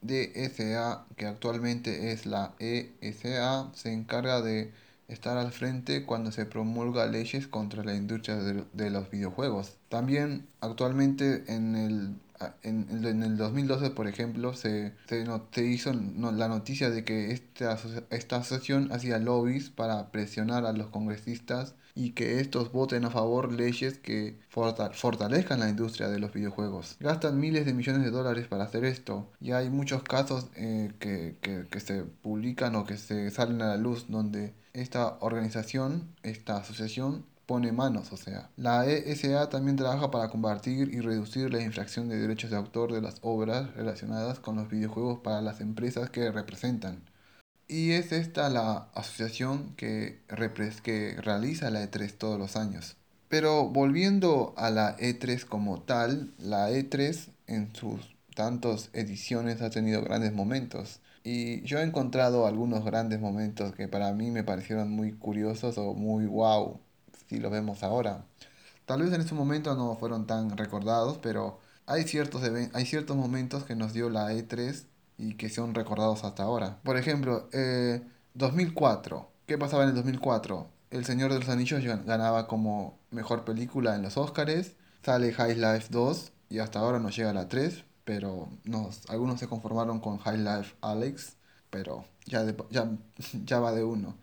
DSA, 0.02 1.06
que 1.18 1.26
actualmente 1.26 2.12
es 2.12 2.26
la 2.26 2.54
ESA, 2.60 3.72
se 3.74 3.94
encarga 3.94 4.42
de 4.42 4.72
estar 5.08 5.38
al 5.38 5.52
frente 5.52 6.06
cuando 6.06 6.32
se 6.32 6.46
promulga 6.46 7.08
leyes 7.08 7.48
contra 7.48 7.84
la 7.84 7.96
industria 7.96 8.38
de, 8.38 8.90
los 8.90 9.10
videojuegos. 9.10 9.78
También 9.90 10.48
actualmente 10.62 11.44
en 11.48 11.76
el, 11.76 12.16
en, 12.64 12.88
en 13.06 13.24
el 13.24 13.38
2012, 13.38 13.90
por 13.92 14.08
ejemplo, 14.08 14.54
se, 14.54 14.94
se, 15.08 15.66
hizo 15.66 15.94
la 15.94 16.48
noticia 16.48 16.90
de 16.90 17.04
que 17.04 17.32
esta, 17.32 17.78
esta 18.10 18.38
asociación 18.38 18.92
hacía 18.92 19.20
lobbies 19.20 19.70
para 19.70 20.12
presionar 20.12 20.66
a 20.66 20.74
los 20.74 20.88
congresistas 20.88 21.76
y 21.96 22.12
que 22.12 22.40
estos 22.40 22.72
voten 22.72 23.04
a 23.06 23.10
favor 23.10 23.52
leyes 23.52 23.98
que 23.98 24.40
fortalezcan 24.50 25.60
la 25.60 25.70
industria 25.70 26.08
de 26.08 26.20
los 26.20 26.32
videojuegos. 26.32 26.96
Gastan 27.00 27.40
miles 27.40 27.66
de 27.66 27.74
millones 27.74 28.04
de 28.04 28.12
dólares 28.12 28.48
para 28.48 28.64
hacer 28.64 28.86
esto 28.86 29.30
y 29.42 29.52
hay 29.52 29.70
muchos 29.70 30.04
casos 30.04 30.48
eh, 30.56 30.92
que, 31.00 31.36
que, 31.42 31.66
que 31.70 31.80
se 31.80 32.04
publican 32.04 32.76
o 32.76 32.86
que 32.86 32.98
se 32.98 33.30
salen 33.32 33.62
a 33.62 33.70
la 33.70 33.78
luz 33.78 34.06
donde 34.08 34.54
esta 34.74 35.18
organización, 35.20 36.08
esta 36.24 36.58
asociación 36.58 37.26
pone 37.50 37.72
manos, 37.72 38.14
o 38.14 38.18
sea. 38.18 38.52
La 38.58 38.86
ESA 38.86 39.50
también 39.50 39.76
trabaja 39.76 40.12
para 40.12 40.30
combatir 40.30 40.94
y 40.94 41.00
reducir 41.00 41.52
la 41.52 41.60
infracción 41.60 42.08
de 42.08 42.20
derechos 42.20 42.52
de 42.52 42.58
autor 42.58 42.94
de 42.94 43.02
las 43.02 43.16
obras 43.22 43.74
relacionadas 43.74 44.40
con 44.40 44.56
los 44.58 44.70
videojuegos 44.70 45.22
para 45.22 45.42
las 45.42 45.60
empresas 45.60 46.12
que 46.12 46.32
representan. 46.32 47.02
Y 47.68 47.94
es 47.94 48.12
esta 48.12 48.50
la 48.50 48.90
asociación 48.94 49.74
que, 49.78 50.22
realiza 50.28 51.72
la 51.72 51.84
E3 51.84 52.16
todos 52.20 52.38
los 52.38 52.56
años. 52.56 52.98
Pero 53.30 53.68
volviendo 53.68 54.54
a 54.56 54.70
la 54.70 54.96
E3 54.98 55.44
como 55.46 55.82
tal, 55.82 56.36
la 56.38 56.70
E3 56.70 57.30
en 57.48 57.76
sus 57.76 58.16
tantas 58.36 58.92
ediciones 58.94 59.64
ha 59.64 59.72
tenido 59.72 60.04
grandes 60.04 60.34
momentos. 60.34 61.00
Y 61.24 61.64
yo 61.64 61.80
he 61.80 61.84
encontrado 61.84 62.46
algunos 62.46 62.86
grandes 62.86 63.20
momentos 63.20 63.74
que 63.74 63.88
para 63.88 64.14
mí 64.14 64.30
me 64.30 64.44
parecieron 64.44 64.92
muy 64.92 65.14
curiosos 65.14 65.80
o 65.80 65.96
muy 65.96 66.28
wow, 66.28 66.80
si 67.30 67.40
lo 67.40 67.50
vemos 67.50 67.84
ahora. 67.84 68.26
Tal 68.86 69.04
vez 69.04 69.14
en 69.14 69.22
ese 69.22 69.36
momento 69.36 69.76
no 69.76 69.96
fueron 69.98 70.26
tan 70.26 70.58
recordados, 70.58 71.20
pero 71.20 71.60
hay 71.86 72.04
ciertos, 72.04 72.42
hay 72.74 72.86
ciertos 72.86 73.16
momentos 73.16 73.64
que 73.64 73.76
nos 73.76 73.94
dio 73.94 74.10
la 74.10 74.34
E3 74.34 74.84
y 75.18 75.36
que 75.36 75.50
son 75.50 75.76
recordados 75.76 76.24
hasta 76.24 76.44
ahora. 76.44 76.80
Por 76.84 76.98
ejemplo, 76.98 77.50
2004. 78.34 79.18
Eh, 79.18 79.40
¿Qué 79.46 79.58
pasaba 79.58 79.84
en 79.84 79.90
el 79.90 79.96
2004? 79.96 80.68
El 80.92 81.06
Señor 81.06 81.32
de 81.32 81.40
los 81.40 81.50
Anillos 81.50 81.84
ganaba 82.06 82.48
como 82.48 82.98
mejor 83.12 83.46
película 83.46 83.96
en 83.96 84.02
los 84.02 84.18
Oscars. 84.18 84.72
Sale 85.04 85.34
High 85.34 85.56
Life 85.56 85.88
2 85.92 86.32
y 86.50 86.60
hasta 86.60 86.80
ahora 86.80 87.00
no 87.00 87.10
llega 87.10 87.32
la 87.34 87.48
3, 87.48 87.84
pero 88.06 88.50
algunos 89.08 89.40
se 89.40 89.48
conformaron 89.48 90.00
con 90.00 90.18
High 90.18 90.40
Life 90.40 90.76
Alex, 90.82 91.36
pero 91.70 92.06
ya, 92.26 92.44
ya, 92.72 92.90
ya 93.46 93.60
va 93.60 93.72
de 93.72 93.84
uno. 93.84 94.16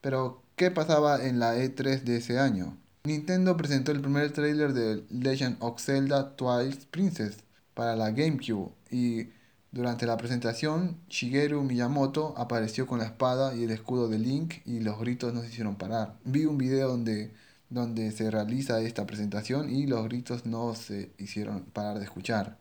Pero, 0.00 0.42
¿qué 0.60 0.70
pasaba 0.70 1.24
en 1.24 1.38
la 1.38 1.56
E3 1.56 2.02
de 2.02 2.18
ese 2.18 2.38
año? 2.38 2.76
Nintendo 3.04 3.56
presentó 3.56 3.92
el 3.92 4.02
primer 4.02 4.30
tráiler 4.30 4.74
de 4.74 5.02
Legend 5.08 5.56
of 5.60 5.80
Zelda 5.80 6.36
Twilight 6.36 6.84
Princess 6.90 7.38
para 7.72 7.96
la 7.96 8.10
GameCube 8.10 8.70
y 8.90 9.30
durante 9.72 10.04
la 10.04 10.18
presentación 10.18 10.98
Shigeru 11.08 11.62
Miyamoto 11.62 12.34
apareció 12.36 12.86
con 12.86 12.98
la 12.98 13.06
espada 13.06 13.54
y 13.54 13.64
el 13.64 13.70
escudo 13.70 14.10
de 14.10 14.18
Link 14.18 14.56
y 14.66 14.80
los 14.80 15.00
gritos 15.00 15.32
no 15.32 15.40
se 15.40 15.46
hicieron 15.46 15.76
parar. 15.76 16.18
Vi 16.24 16.44
un 16.44 16.58
video 16.58 16.90
donde, 16.90 17.32
donde 17.70 18.10
se 18.10 18.30
realiza 18.30 18.82
esta 18.82 19.06
presentación 19.06 19.70
y 19.74 19.86
los 19.86 20.04
gritos 20.04 20.44
no 20.44 20.74
se 20.74 21.10
hicieron 21.16 21.62
parar 21.72 21.98
de 21.98 22.04
escuchar. 22.04 22.58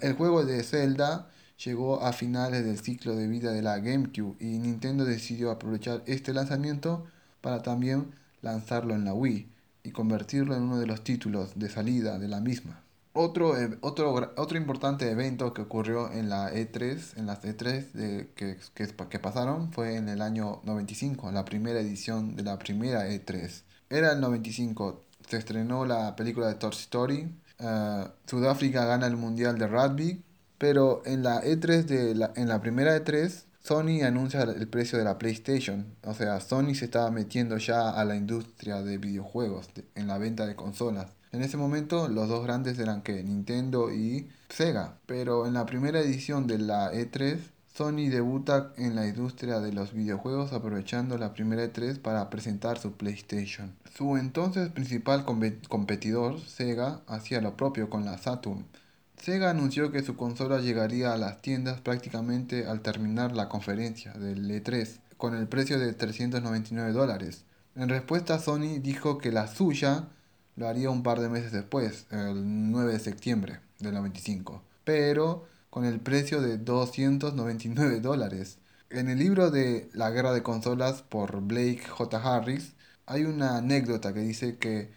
el 0.00 0.12
juego 0.12 0.44
de 0.44 0.62
Zelda 0.62 1.28
llegó 1.64 2.02
a 2.04 2.12
finales 2.12 2.64
del 2.64 2.78
ciclo 2.78 3.16
de 3.16 3.26
vida 3.26 3.50
de 3.50 3.62
la 3.62 3.80
GameCube 3.80 4.36
y 4.38 4.58
Nintendo 4.60 5.04
decidió 5.04 5.50
aprovechar 5.50 6.04
este 6.06 6.32
lanzamiento 6.32 7.04
para 7.42 7.62
también 7.62 8.12
lanzarlo 8.40 8.94
en 8.94 9.04
la 9.04 9.12
Wii 9.12 9.52
y 9.84 9.90
convertirlo 9.90 10.56
en 10.56 10.62
uno 10.62 10.78
de 10.78 10.86
los 10.86 11.04
títulos 11.04 11.58
de 11.58 11.68
salida 11.68 12.18
de 12.18 12.28
la 12.28 12.40
misma. 12.40 12.80
Otro, 13.14 13.60
e, 13.60 13.76
otro, 13.82 14.32
otro 14.36 14.56
importante 14.56 15.10
evento 15.10 15.52
que 15.52 15.60
ocurrió 15.60 16.10
en 16.10 16.30
la 16.30 16.50
E3, 16.50 17.18
en 17.18 17.26
las 17.26 17.42
E3 17.42 17.92
de, 17.92 18.30
que, 18.34 18.56
que, 18.74 19.18
pasaron, 19.18 19.70
fue 19.70 19.96
en 19.96 20.08
el 20.08 20.22
año 20.22 20.60
95, 20.64 21.30
la 21.30 21.44
primera 21.44 21.80
edición 21.80 22.36
de 22.36 22.42
la 22.42 22.58
primera 22.58 23.06
E3. 23.08 23.62
Era 23.90 24.12
el 24.12 24.20
95, 24.20 25.04
se 25.28 25.36
estrenó 25.36 25.84
la 25.84 26.16
película 26.16 26.48
de 26.48 26.54
Toy 26.54 26.70
Story, 26.70 27.34
uh, 27.60 28.08
Sudáfrica 28.26 28.86
gana 28.86 29.06
el 29.06 29.18
Mundial 29.18 29.58
de 29.58 29.66
Rugby, 29.66 30.24
pero 30.56 31.02
en 31.04 31.22
la 31.22 31.42
E3 31.42 31.84
de 31.84 32.14
la, 32.14 32.32
en 32.34 32.48
la 32.48 32.62
primera 32.62 32.96
E3 32.96 33.44
Sony 33.62 34.02
anuncia 34.02 34.42
el 34.42 34.66
precio 34.66 34.98
de 34.98 35.04
la 35.04 35.18
PlayStation. 35.18 35.86
O 36.04 36.14
sea, 36.14 36.40
Sony 36.40 36.74
se 36.74 36.86
estaba 36.86 37.12
metiendo 37.12 37.58
ya 37.58 37.90
a 37.90 38.04
la 38.04 38.16
industria 38.16 38.82
de 38.82 38.98
videojuegos, 38.98 39.70
en 39.94 40.08
la 40.08 40.18
venta 40.18 40.46
de 40.46 40.56
consolas. 40.56 41.12
En 41.30 41.42
ese 41.42 41.56
momento 41.56 42.08
los 42.08 42.28
dos 42.28 42.42
grandes 42.42 42.78
eran 42.80 43.02
que 43.02 43.22
Nintendo 43.22 43.92
y 43.92 44.28
Sega. 44.48 44.98
Pero 45.06 45.46
en 45.46 45.54
la 45.54 45.64
primera 45.64 46.00
edición 46.00 46.48
de 46.48 46.58
la 46.58 46.92
E3, 46.92 47.38
Sony 47.72 48.10
debuta 48.10 48.72
en 48.76 48.96
la 48.96 49.06
industria 49.06 49.60
de 49.60 49.72
los 49.72 49.92
videojuegos 49.92 50.52
aprovechando 50.52 51.16
la 51.16 51.32
primera 51.32 51.64
E3 51.64 52.00
para 52.00 52.30
presentar 52.30 52.80
su 52.80 52.94
PlayStation. 52.94 53.76
Su 53.96 54.16
entonces 54.16 54.70
principal 54.70 55.24
competidor, 55.24 56.40
Sega, 56.40 57.00
hacía 57.06 57.40
lo 57.40 57.56
propio 57.56 57.88
con 57.88 58.04
la 58.04 58.18
Saturn 58.18 58.66
Sega 59.16 59.50
anunció 59.50 59.92
que 59.92 60.02
su 60.02 60.16
consola 60.16 60.60
llegaría 60.60 61.12
a 61.12 61.18
las 61.18 61.42
tiendas 61.42 61.80
prácticamente 61.80 62.66
al 62.66 62.80
terminar 62.80 63.32
la 63.36 63.48
conferencia 63.48 64.12
del 64.12 64.50
E3, 64.50 64.98
con 65.16 65.34
el 65.36 65.46
precio 65.46 65.78
de 65.78 65.92
399 65.92 66.92
dólares. 66.92 67.44
En 67.76 67.88
respuesta, 67.88 68.38
Sony 68.38 68.80
dijo 68.80 69.18
que 69.18 69.30
la 69.30 69.46
suya 69.46 70.08
lo 70.56 70.68
haría 70.68 70.90
un 70.90 71.02
par 71.02 71.20
de 71.20 71.28
meses 71.28 71.52
después, 71.52 72.06
el 72.10 72.70
9 72.70 72.92
de 72.92 72.98
septiembre 72.98 73.60
del 73.78 73.94
95, 73.94 74.62
pero 74.84 75.46
con 75.70 75.84
el 75.84 76.00
precio 76.00 76.42
de 76.42 76.58
299 76.58 78.00
dólares. 78.00 78.58
En 78.90 79.08
el 79.08 79.18
libro 79.18 79.50
de 79.50 79.88
La 79.94 80.10
guerra 80.10 80.32
de 80.32 80.42
consolas 80.42 81.02
por 81.02 81.40
Blake 81.40 81.82
J. 81.88 82.18
Harris 82.18 82.74
hay 83.06 83.24
una 83.24 83.56
anécdota 83.56 84.12
que 84.12 84.20
dice 84.20 84.58
que 84.58 84.90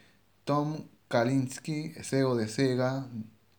Tom 0.44 0.88
Kalinske, 1.08 1.96
CEO 2.04 2.36
de 2.36 2.48
Sega, 2.48 3.08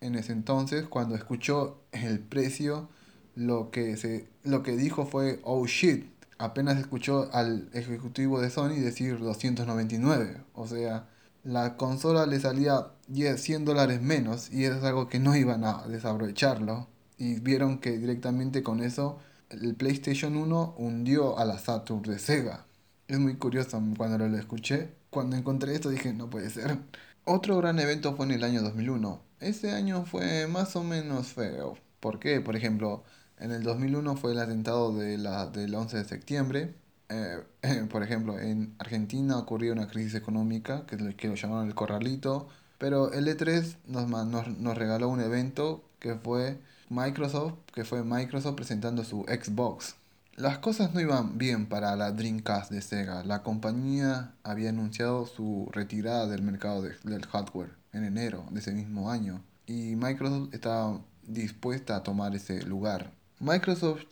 en 0.07 0.17
ese 0.17 0.33
entonces, 0.33 0.87
cuando 0.87 1.15
escuchó 1.15 1.83
el 1.93 2.21
precio, 2.21 2.89
lo 3.35 3.71
que, 3.71 3.97
se, 3.97 4.29
lo 4.45 4.63
que 4.63 4.77
dijo 4.77 5.07
fue, 5.07 5.41
oh 5.45 5.67
shit, 5.67 6.07
apenas 6.39 6.79
escuchó 6.79 7.31
al 7.33 7.69
ejecutivo 7.73 8.41
de 8.41 8.51
Sony 8.51 8.77
decir 8.77 9.19
299. 9.19 10.39
O 10.55 10.67
sea, 10.67 11.09
la 11.45 11.77
consola 11.77 12.27
le 12.27 12.41
salía 12.41 12.89
10, 13.09 13.41
100 13.41 13.65
dólares 13.65 14.03
menos 14.03 14.51
y 14.53 14.65
es 14.65 14.83
algo 14.83 15.09
que 15.09 15.21
no 15.21 15.37
iban 15.37 15.65
a 15.65 15.87
desaprovecharlo. 15.87 16.89
Y 17.19 17.41
vieron 17.41 17.79
que 17.79 17.99
directamente 17.99 18.63
con 18.63 18.83
eso 18.83 19.19
el 19.51 19.75
PlayStation 19.75 20.37
1 20.37 20.75
hundió 20.77 21.39
a 21.39 21.45
la 21.45 21.59
Saturn 21.59 22.03
de 22.03 22.19
Sega. 22.19 22.67
Es 23.09 23.19
muy 23.19 23.37
curioso 23.37 23.81
cuando 23.97 24.19
lo 24.27 24.37
escuché. 24.37 24.95
Cuando 25.11 25.37
encontré 25.37 25.75
esto 25.75 25.89
dije, 25.89 26.13
no 26.13 26.29
puede 26.29 26.51
ser. 26.51 26.79
Otro 27.25 27.57
gran 27.59 27.79
evento 27.79 28.17
fue 28.17 28.27
en 28.27 28.33
el 28.33 28.45
año 28.45 28.63
2001. 28.63 29.26
Ese 29.41 29.71
año 29.71 30.05
fue 30.07 30.47
más 30.47 30.77
o 30.77 30.85
menos 30.85 31.29
feo. 31.29 31.77
¿Por 32.01 32.19
qué? 32.19 32.41
Por 32.41 32.57
ejemplo, 32.57 33.05
en 33.39 33.53
el 33.53 33.63
2001 33.63 34.17
fue 34.17 34.33
el 34.33 34.39
atentado 34.39 34.97
de 34.97 35.19
la, 35.19 35.47
del 35.47 35.75
11 35.75 35.99
de 35.99 36.05
septiembre. 36.05 36.75
Eh, 37.11 37.43
por 37.91 38.03
ejemplo, 38.03 38.39
en 38.39 38.75
Argentina 38.79 39.39
ocurrió 39.39 39.73
una 39.73 39.89
crisis 39.89 40.15
económica 40.15 40.87
que, 40.87 40.97
que 41.17 41.29
lo 41.29 41.35
llamaron 41.35 41.67
el 41.69 41.75
corralito. 41.75 42.49
Pero 42.79 43.13
el 43.13 43.27
E3 43.29 43.77
nos, 43.87 44.09
nos, 44.09 44.49
nos 44.59 44.79
regaló 44.79 45.09
un 45.09 45.21
evento 45.21 45.85
que 45.99 46.15
fue 46.15 46.59
Microsoft, 46.89 47.55
que 47.75 47.85
fue 47.85 48.05
Microsoft 48.05 48.57
presentando 48.57 49.05
su 49.05 49.25
Xbox. 49.25 49.97
Las 50.37 50.59
cosas 50.59 50.95
no 50.95 51.01
iban 51.01 51.39
bien 51.39 51.67
para 51.67 51.97
la 51.97 52.13
Dreamcast 52.13 52.71
de 52.71 52.83
Sega. 52.83 53.25
La 53.25 53.43
compañía 53.43 54.35
había 54.43 54.71
anunciado 54.71 55.27
su 55.27 55.69
retirada 55.73 56.27
del 56.27 56.43
mercado 56.43 56.83
del 56.83 57.27
hardware 57.27 57.86
en 57.97 58.05
enero 58.05 58.47
de 58.51 58.61
ese 58.61 58.73
mismo 58.73 59.11
año 59.11 59.43
y 59.67 59.97
Microsoft 59.97 60.55
estaba 60.55 61.01
dispuesta 61.27 61.97
a 61.97 62.03
tomar 62.03 62.35
ese 62.35 62.63
lugar. 62.63 63.13
Microsoft 63.41 64.05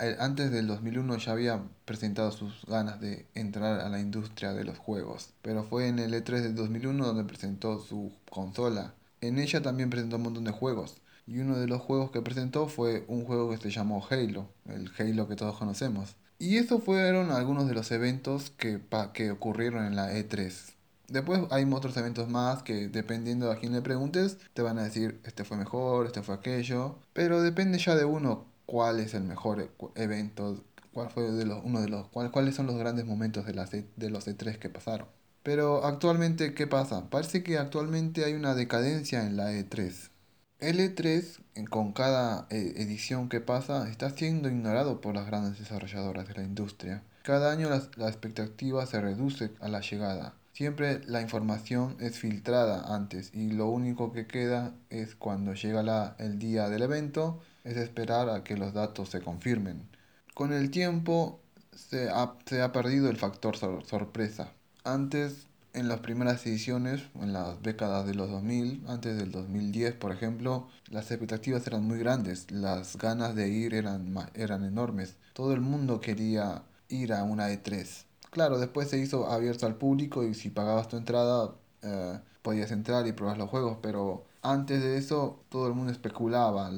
eh, 0.00 0.16
antes 0.18 0.50
del 0.50 0.66
2001 0.66 1.18
ya 1.18 1.32
había 1.32 1.62
presentado 1.84 2.32
sus 2.32 2.64
ganas 2.66 3.00
de 3.00 3.26
entrar 3.34 3.80
a 3.80 3.88
la 3.88 4.00
industria 4.00 4.52
de 4.52 4.64
los 4.64 4.78
juegos, 4.78 5.34
pero 5.42 5.62
fue 5.62 5.88
en 5.88 5.98
el 5.98 6.14
E3 6.14 6.40
del 6.40 6.54
2001 6.54 7.06
donde 7.06 7.24
presentó 7.24 7.78
su 7.80 8.12
consola. 8.28 8.94
En 9.20 9.38
ella 9.38 9.62
también 9.62 9.90
presentó 9.90 10.16
un 10.16 10.22
montón 10.22 10.44
de 10.44 10.50
juegos, 10.50 10.96
y 11.26 11.38
uno 11.38 11.58
de 11.58 11.68
los 11.68 11.80
juegos 11.80 12.10
que 12.10 12.22
presentó 12.22 12.66
fue 12.66 13.04
un 13.08 13.24
juego 13.24 13.50
que 13.50 13.58
se 13.58 13.70
llamó 13.70 14.04
Halo, 14.10 14.48
el 14.66 14.90
Halo 14.98 15.28
que 15.28 15.36
todos 15.36 15.56
conocemos. 15.56 16.16
Y 16.38 16.56
esos 16.56 16.82
fueron 16.82 17.30
algunos 17.30 17.68
de 17.68 17.74
los 17.74 17.90
eventos 17.92 18.50
que, 18.50 18.80
que 19.12 19.30
ocurrieron 19.30 19.86
en 19.86 19.96
la 19.96 20.12
E3. 20.12 20.74
Después 21.14 21.42
hay 21.50 21.64
otros 21.72 21.96
eventos 21.96 22.28
más 22.28 22.64
que 22.64 22.88
dependiendo 22.88 23.52
a 23.52 23.56
quién 23.56 23.72
le 23.72 23.82
preguntes, 23.82 24.36
te 24.52 24.62
van 24.62 24.78
a 24.80 24.82
decir 24.82 25.20
este 25.24 25.44
fue 25.44 25.56
mejor, 25.56 26.06
este 26.06 26.22
fue 26.22 26.34
aquello. 26.34 26.98
Pero 27.12 27.40
depende 27.40 27.78
ya 27.78 27.94
de 27.94 28.04
uno 28.04 28.46
cuál 28.66 28.98
es 28.98 29.14
el 29.14 29.22
mejor 29.22 29.60
e, 29.60 29.70
evento, 29.94 30.64
cuál 30.92 31.10
fue 31.10 31.30
de 31.30 31.46
los, 31.46 31.62
uno 31.62 31.80
de 31.80 31.88
los, 31.88 32.08
cuáles 32.08 32.56
son 32.56 32.66
los 32.66 32.76
grandes 32.76 33.06
momentos 33.06 33.46
de, 33.46 33.54
las 33.54 33.70
de 33.70 34.10
los 34.10 34.26
E3 34.26 34.58
que 34.58 34.68
pasaron. 34.68 35.06
Pero 35.44 35.84
actualmente, 35.84 36.52
¿qué 36.52 36.66
pasa? 36.66 37.08
Parece 37.10 37.44
que 37.44 37.58
actualmente 37.58 38.24
hay 38.24 38.32
una 38.34 38.56
decadencia 38.56 39.24
en 39.24 39.36
la 39.36 39.52
E3. 39.52 40.10
L3, 40.58 41.68
con 41.68 41.92
cada 41.92 42.48
eh, 42.50 42.74
edición 42.78 43.28
que 43.28 43.40
pasa, 43.40 43.88
está 43.88 44.10
siendo 44.10 44.48
ignorado 44.48 45.00
por 45.00 45.14
las 45.14 45.26
grandes 45.26 45.60
desarrolladoras 45.60 46.26
de 46.26 46.34
la 46.34 46.42
industria. 46.42 47.04
Cada 47.22 47.52
año 47.52 47.70
la, 47.70 48.08
expectativa 48.08 48.84
se 48.86 49.00
reduce 49.00 49.52
a 49.60 49.68
la 49.68 49.80
llegada. 49.80 50.34
Siempre 50.54 51.00
la 51.06 51.20
información 51.20 51.96
es 51.98 52.16
filtrada 52.16 52.94
antes 52.94 53.34
y 53.34 53.50
lo 53.50 53.66
único 53.66 54.12
que 54.12 54.28
queda 54.28 54.72
es 54.88 55.16
cuando 55.16 55.52
llega 55.52 56.14
el 56.20 56.38
día 56.38 56.68
del 56.68 56.82
evento, 56.82 57.40
es 57.64 57.76
esperar 57.76 58.30
a 58.30 58.44
que 58.44 58.56
los 58.56 58.72
datos 58.72 59.08
se 59.08 59.20
confirmen. 59.20 59.88
Con 60.32 60.52
el 60.52 60.70
tiempo 60.70 61.40
se 61.72 62.08
ha, 62.08 62.36
se 62.46 62.62
ha 62.62 62.70
perdido 62.70 63.10
el 63.10 63.16
factor 63.16 63.56
sorpresa. 63.56 64.52
Antes 64.84 65.48
en 65.72 65.88
las 65.88 65.98
primeras 65.98 66.46
ediciones, 66.46 67.02
en 67.20 67.32
las 67.32 67.60
décadas 67.60 68.06
de 68.06 68.14
los 68.14 68.30
2000, 68.30 68.84
antes 68.86 69.16
del 69.16 69.32
2010 69.32 69.94
por 69.94 70.12
ejemplo, 70.12 70.68
las 70.88 71.10
expectativas 71.10 71.66
eran 71.66 71.82
muy 71.82 71.98
grandes, 71.98 72.48
las 72.52 72.96
ganas 72.96 73.34
de 73.34 73.48
ir 73.48 73.74
eran, 73.74 74.14
eran 74.34 74.62
enormes. 74.62 75.16
Todo 75.32 75.52
el 75.52 75.62
mundo 75.62 76.00
quería 76.00 76.62
ir 76.88 77.12
a 77.12 77.24
una 77.24 77.50
E3. 77.50 78.04
Claro, 78.34 78.58
después 78.58 78.90
se 78.90 78.98
hizo 78.98 79.28
abierto 79.30 79.64
al 79.66 79.76
público 79.76 80.24
y 80.24 80.34
si 80.34 80.50
pagabas 80.50 80.88
tu 80.88 80.96
entrada 80.96 81.54
eh, 81.82 82.18
podías 82.42 82.72
entrar 82.72 83.06
y 83.06 83.12
probar 83.12 83.38
los 83.38 83.48
juegos, 83.48 83.78
pero 83.80 84.24
antes 84.42 84.82
de 84.82 84.98
eso 84.98 85.44
todo 85.48 85.68
el 85.68 85.74
mundo 85.74 85.92
especulaba. 85.92 86.68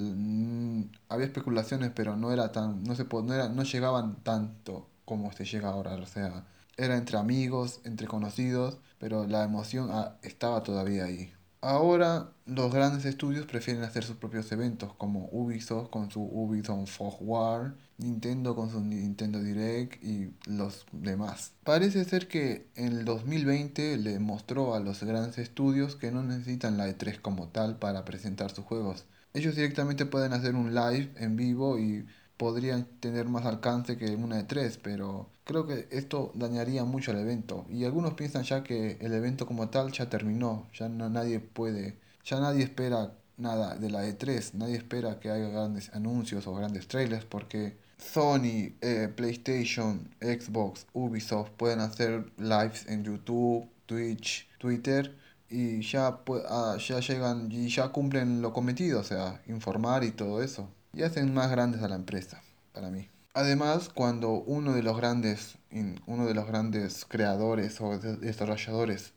Había 1.09 1.27
especulaciones, 1.27 1.93
pero 1.95 2.15
no 2.17 2.31
era 2.31 2.53
tan, 2.53 2.85
no 2.85 2.95
se 2.95 3.05
no, 3.05 3.33
era, 3.35 3.49
no 3.49 3.63
llegaban 3.63 4.23
tanto 4.23 4.87
como 5.07 5.33
se 5.33 5.47
llega 5.47 5.71
ahora, 5.71 5.95
o 5.95 6.07
sea, 6.07 6.45
era 6.77 6.97
entre 6.99 7.17
amigos, 7.17 7.81
entre 7.85 8.07
conocidos, 8.07 8.79
pero 8.99 9.27
la 9.27 9.45
emoción 9.45 9.89
ah, 9.93 10.19
estaba 10.23 10.63
todavía 10.63 11.05
ahí. 11.05 11.33
Ahora 11.67 12.31
los 12.45 12.73
grandes 12.73 13.05
estudios 13.07 13.45
prefieren 13.45 13.83
hacer 13.83 14.05
sus 14.05 14.15
propios 14.15 14.53
eventos, 14.53 14.95
como 14.95 15.29
Ubisoft 15.33 15.91
con 15.91 16.13
su 16.13 16.23
Ubisoft 16.23 17.17
War, 17.19 17.75
Nintendo 17.99 18.55
con 18.55 18.71
su 18.71 18.81
Nintendo 18.81 19.43
Direct 19.43 20.01
y 20.01 20.33
los 20.47 20.87
demás. 20.93 21.55
Parece 21.65 22.05
ser 22.05 22.29
que 22.29 22.69
en 22.77 22.93
el 22.93 23.05
2020 23.05 23.97
le 23.97 24.21
mostró 24.21 24.77
a 24.77 24.79
los 24.79 25.03
grandes 25.03 25.39
estudios 25.39 25.97
que 25.97 26.13
no 26.13 26.23
necesitan 26.23 26.77
la 26.77 26.89
E3 26.89 27.21
como 27.21 27.49
tal 27.49 27.81
para 27.81 28.05
presentar 28.05 28.53
sus 28.53 28.65
juegos. 28.65 29.05
Ellos 29.35 29.57
directamente 29.57 30.07
pueden 30.07 30.35
hacer 30.35 30.55
un 30.55 30.73
live 30.73 31.13
en 31.17 31.35
vivo 31.35 31.81
y 31.81 32.07
podrían 32.37 32.85
tener 33.01 33.27
más 33.27 33.47
alcance 33.47 33.97
que 33.97 34.15
una 34.15 34.37
de 34.37 34.45
tres, 34.45 34.79
pero 34.83 35.29
creo 35.45 35.67
que 35.67 35.89
esto 35.91 36.33
dañaría 36.35 36.85
mucho 36.85 37.13
el 37.13 37.19
evento. 37.19 37.67
Y 37.71 37.85
algunos 37.85 38.15
piensan 38.15 38.45
ya 38.45 38.63
que 38.63 38.99
el 39.01 39.13
evento 39.15 39.47
como 39.47 39.69
tal 39.71 39.93
ya 39.93 40.11
terminó, 40.11 40.67
ya 40.75 40.89
no 40.89 41.09
nadie 41.09 41.41
puede, 41.41 41.99
ya 42.25 42.41
nadie 42.41 42.65
espera 42.65 43.13
nada 43.39 43.77
de 43.77 43.91
la 43.91 44.07
E3, 44.07 44.55
nadie 44.55 44.77
espera 44.77 45.21
que 45.21 45.31
haya 45.31 45.49
grandes 45.49 45.93
anuncios 45.95 46.47
o 46.47 46.55
grandes 46.55 46.89
trailers 46.89 47.25
porque 47.25 47.77
Sony, 47.99 48.75
eh, 48.81 49.13
PlayStation, 49.15 50.09
Xbox, 50.21 50.87
Ubisoft 50.93 51.51
pueden 51.57 51.81
hacer 51.81 52.31
lives 52.39 52.87
en 52.89 53.05
YouTube, 53.05 53.69
Twitch, 53.87 54.49
Twitter 54.59 55.17
y 55.49 55.81
ya, 55.81 56.21
ah, 56.49 56.77
ya 56.79 57.01
llegan 57.01 57.51
y 57.53 57.69
ya 57.69 57.89
cumplen 57.89 58.43
lo 58.43 58.53
cometido, 58.53 59.01
o 59.01 59.05
sea, 59.05 59.41
informar 59.47 60.05
y 60.05 60.11
todo 60.11 60.43
eso 60.43 60.69
y 60.97 61.03
hacen 61.03 61.35
más 61.35 61.51
grandes 61.51 61.83
a 61.83 61.89
la 61.89 61.95
empresa, 61.95 62.43
para 62.73 62.91
mí. 62.91 63.09
Además, 63.35 63.91
cuando 63.91 64.31
uno 64.31 64.73
de 64.73 64.83
los 64.83 64.97
grandes, 64.97 65.59
uno 66.07 66.27
de 66.27 66.33
los 66.33 66.47
grandes 66.47 67.05
creadores 67.05 67.79
o 67.83 67.99
desarrolladores 67.99 69.13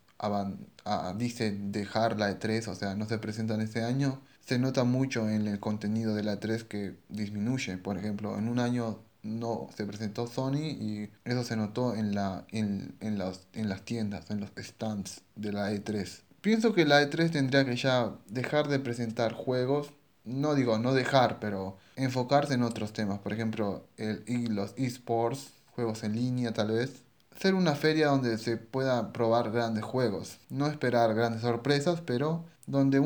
dice 1.15 1.51
dejar 1.51 2.19
la 2.19 2.37
E3, 2.37 2.67
o 2.67 2.75
sea, 2.75 2.95
no 2.95 3.07
se 3.07 3.17
presentan 3.17 3.61
este 3.61 3.81
año, 3.81 4.21
se 4.45 4.59
nota 4.59 4.83
mucho 4.83 5.29
en 5.29 5.47
el 5.47 5.61
contenido 5.61 6.13
de 6.15 6.23
la 6.23 6.37
E3 6.37 6.63
que 6.63 6.97
disminuye. 7.07 7.77
Por 7.77 7.97
ejemplo, 7.97 8.37
en 8.37 8.49
un 8.49 8.59
año 8.59 8.99
no 9.23 9.69
se 9.75 9.85
presentó 9.85 10.27
Sony 10.27 10.75
y 10.79 11.09
eso 11.23 11.45
se 11.45 11.55
notó 11.55 11.95
en, 11.95 12.13
la, 12.13 12.45
en, 12.49 12.95
en, 12.99 13.17
las, 13.17 13.47
en 13.53 13.69
las 13.69 13.83
tiendas, 13.83 14.29
en 14.31 14.41
los 14.41 14.49
stands 14.57 15.21
de 15.37 15.53
la 15.53 15.71
E3. 15.71 16.23
Pienso 16.41 16.73
que 16.73 16.83
la 16.83 17.01
E3 17.01 17.31
tendría 17.31 17.63
que 17.63 17.77
ya 17.77 18.15
dejar 18.27 18.67
de 18.67 18.79
presentar 18.79 19.31
juegos 19.31 19.93
no 20.29 20.55
digo 20.55 20.77
no 20.77 20.93
dejar, 20.93 21.39
pero 21.39 21.77
enfocarse 21.95 22.53
en 22.53 22.63
otros 22.63 22.93
temas. 22.93 23.19
Por 23.19 23.33
ejemplo, 23.33 23.85
el, 23.97 24.23
los 24.55 24.73
esports, 24.77 25.51
juegos 25.75 26.03
en 26.03 26.15
línea 26.15 26.53
tal 26.53 26.71
vez. 26.71 27.03
Ser 27.39 27.53
una 27.53 27.75
feria 27.75 28.07
donde 28.07 28.37
se 28.37 28.57
pueda 28.57 29.13
probar 29.13 29.51
grandes 29.51 29.83
juegos. 29.83 30.39
No 30.49 30.67
esperar 30.67 31.13
grandes 31.13 31.41
sorpresas, 31.41 32.01
pero 32.01 32.45
donde 32.67 33.01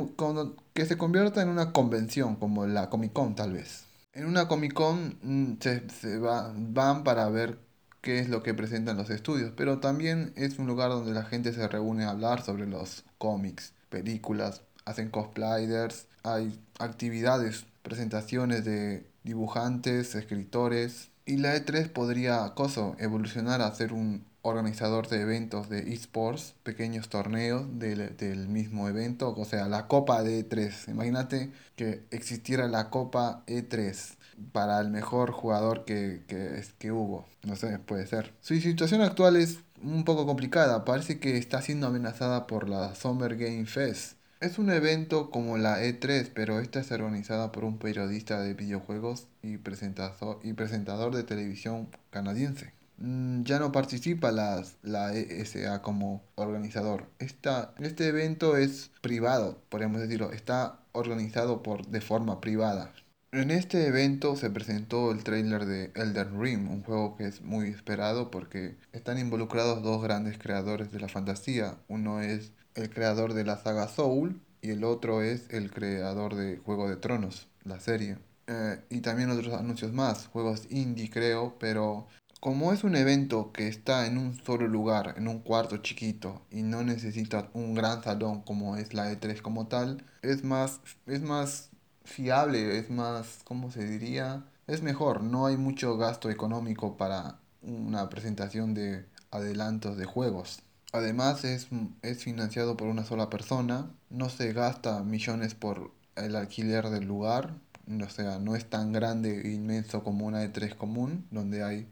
que 0.74 0.86
se 0.86 0.98
convierta 0.98 1.42
en 1.42 1.50
una 1.50 1.72
convención 1.72 2.36
como 2.36 2.66
la 2.66 2.90
Comic 2.90 3.14
Con 3.14 3.36
tal 3.36 3.54
vez. 3.54 3.86
En 4.14 4.26
una 4.26 4.48
Comic 4.48 4.74
Con 4.74 5.18
mm, 5.22 5.60
se, 5.60 5.90
se 5.90 6.20
va, 6.20 6.54
van 6.56 7.04
para 7.04 7.30
ver 7.30 7.60
qué 8.02 8.20
es 8.20 8.28
lo 8.28 8.44
que 8.44 8.54
presentan 8.54 8.98
los 8.98 9.10
estudios, 9.10 9.54
pero 9.56 9.80
también 9.80 10.34
es 10.36 10.60
un 10.60 10.68
lugar 10.68 10.90
donde 10.90 11.14
la 11.14 11.24
gente 11.24 11.54
se 11.54 11.68
reúne 11.68 12.04
a 12.04 12.10
hablar 12.10 12.44
sobre 12.44 12.68
los 12.68 13.06
cómics, 13.18 13.74
películas, 13.90 14.62
hacen 14.84 15.10
cosplayers, 15.10 16.08
hay 16.24 16.60
actividades, 16.80 17.66
presentaciones 17.82 18.66
de 18.66 19.06
dibujantes, 19.24 20.16
escritores. 20.16 21.10
Y 21.26 21.38
la 21.38 21.56
E3 21.56 21.90
podría, 21.90 22.54
coso, 22.56 22.96
evolucionar 23.00 23.62
a 23.62 23.74
ser 23.74 23.94
un 23.94 24.26
organizador 24.42 25.08
de 25.08 25.22
eventos 25.22 25.70
de 25.70 25.94
esports, 25.94 26.54
pequeños 26.64 27.08
torneos 27.08 27.80
del, 27.80 28.18
del, 28.18 28.50
mismo 28.50 28.90
evento, 28.90 29.34
o 29.38 29.46
sea, 29.46 29.70
la 29.70 29.88
Copa 29.88 30.22
de 30.22 30.48
E3. 30.48 30.90
Imagínate 30.90 31.52
que 31.78 32.04
existiera 32.12 32.68
la 32.68 32.90
Copa 32.90 33.44
E3 33.48 34.18
para 34.52 34.82
el 34.82 34.90
mejor 34.90 35.32
jugador 35.32 35.86
que, 35.86 36.24
que, 36.28 36.62
que 36.78 36.92
hubo. 36.92 37.26
No 37.44 37.56
sé, 37.56 37.80
puede 37.80 38.06
ser. 38.06 38.34
Su 38.42 38.60
situación 38.60 39.02
actual 39.02 39.38
es 39.38 39.60
un 39.82 40.04
poco 40.04 40.26
complicada. 40.26 40.84
Parece 40.84 41.20
que 41.20 41.38
está 41.38 41.62
siendo 41.62 41.88
amenazada 41.88 42.46
por 42.46 42.68
la 42.70 42.96
Summer 42.96 43.38
Game 43.38 43.66
Fest 43.66 44.18
es 44.44 44.60
un 44.60 44.70
evento 44.70 45.32
como 45.32 45.58
la 45.58 45.82
E3, 45.82 46.32
pero 46.34 46.60
esta 46.60 46.82
es 46.82 46.92
organizada 46.92 47.52
por 47.54 47.64
un 47.64 47.78
periodista 47.78 48.42
de 48.42 48.54
videojuegos 48.54 49.28
y 49.42 49.58
presentador, 49.58 50.40
y 50.44 50.54
presentador 50.54 51.16
de 51.16 51.24
televisión 51.24 51.88
canadiense. 52.10 52.74
Mm, 52.98 53.44
ya 53.44 53.60
no 53.60 53.72
participa 53.72 54.32
las, 54.32 54.76
la 54.84 55.14
ESA 55.14 55.82
como 55.82 56.24
organizador. 56.36 57.06
Esta, 57.20 57.74
este 57.80 58.08
evento 58.08 58.58
es 58.58 58.92
privado, 59.02 59.62
podríamos 59.70 60.02
decirlo. 60.02 60.34
Está 60.34 60.80
organizado 60.92 61.64
por, 61.64 61.88
de 61.88 62.02
forma 62.02 62.42
privada. 62.42 62.92
En 63.32 63.50
este 63.50 63.88
evento 63.88 64.36
se 64.36 64.52
presentó 64.52 65.12
el 65.12 65.24
trailer 65.24 65.66
de 65.66 65.92
Elden 65.96 66.40
Ring, 66.40 66.70
un 66.70 66.84
juego 66.84 67.16
que 67.16 67.26
es 67.26 67.42
muy 67.42 67.70
esperado 67.70 68.30
porque 68.30 68.76
están 68.92 69.18
involucrados 69.18 69.82
dos 69.82 70.04
grandes 70.04 70.38
creadores 70.38 70.92
de 70.92 71.00
la 71.00 71.08
fantasía. 71.08 71.78
Uno 71.88 72.22
es 72.22 72.52
el 72.76 72.90
creador 72.90 73.34
de 73.34 73.44
la 73.44 73.58
saga 73.58 73.88
Soul 73.88 74.42
y 74.62 74.72
el 74.72 74.84
otro 74.84 75.22
es 75.22 75.50
el 75.50 75.72
creador 75.72 76.36
de 76.36 76.58
Juego 76.58 76.90
de 76.90 76.96
Tronos, 76.96 77.48
la 77.64 77.80
serie. 77.80 78.18
Eh, 78.48 78.82
y 78.90 79.00
también 79.02 79.30
otros 79.30 79.54
anuncios 79.54 79.94
más, 79.94 80.28
juegos 80.28 80.68
indie 80.70 81.10
creo, 81.10 81.56
pero 81.60 82.08
como 82.40 82.74
es 82.74 82.84
un 82.84 82.96
evento 82.98 83.54
que 83.54 83.68
está 83.70 84.06
en 84.06 84.18
un 84.18 84.36
solo 84.44 84.68
lugar, 84.68 85.16
en 85.18 85.30
un 85.30 85.40
cuarto 85.40 85.78
chiquito 85.78 86.42
y 86.52 86.62
no 86.62 86.84
necesita 86.84 87.50
un 87.54 87.74
gran 87.74 88.04
salón 88.04 88.42
como 88.42 88.76
es 88.76 88.94
la 88.94 89.12
E3 89.12 89.42
como 89.42 89.68
tal, 89.68 90.06
es 90.22 90.44
más, 90.44 90.82
es 91.06 91.22
más 91.22 91.70
fiable, 92.04 92.80
es 92.80 92.90
más, 92.90 93.40
¿cómo 93.46 93.72
se 93.72 93.86
diría? 93.86 94.46
Es 94.68 94.82
mejor, 94.82 95.24
no 95.24 95.46
hay 95.46 95.56
mucho 95.58 95.98
gasto 95.98 96.30
económico 96.30 96.98
para 96.98 97.40
una 97.62 98.10
presentación 98.10 98.74
de 98.74 99.06
adelantos 99.32 99.98
de 99.98 100.06
juegos. 100.06 100.64
Además 100.94 101.44
es, 101.44 101.68
es 102.04 102.24
financiado 102.24 102.78
por 102.78 102.88
una 102.88 103.04
sola 103.04 103.30
persona, 103.30 103.92
no 104.12 104.30
se 104.30 104.54
gasta 104.54 105.04
millones 105.04 105.56
por 105.56 105.92
el 106.16 106.36
alquiler 106.36 106.90
del 106.90 107.06
lugar, 107.06 107.56
o 107.88 108.10
sea, 108.10 108.38
no 108.40 108.56
es 108.56 108.70
tan 108.70 108.94
grande 108.94 109.42
e 109.42 109.54
inmenso 109.54 110.04
como 110.04 110.28
una 110.28 110.40
de 110.40 110.50
tres 110.50 110.76
común, 110.76 111.26
donde 111.32 111.64
hay, 111.64 111.90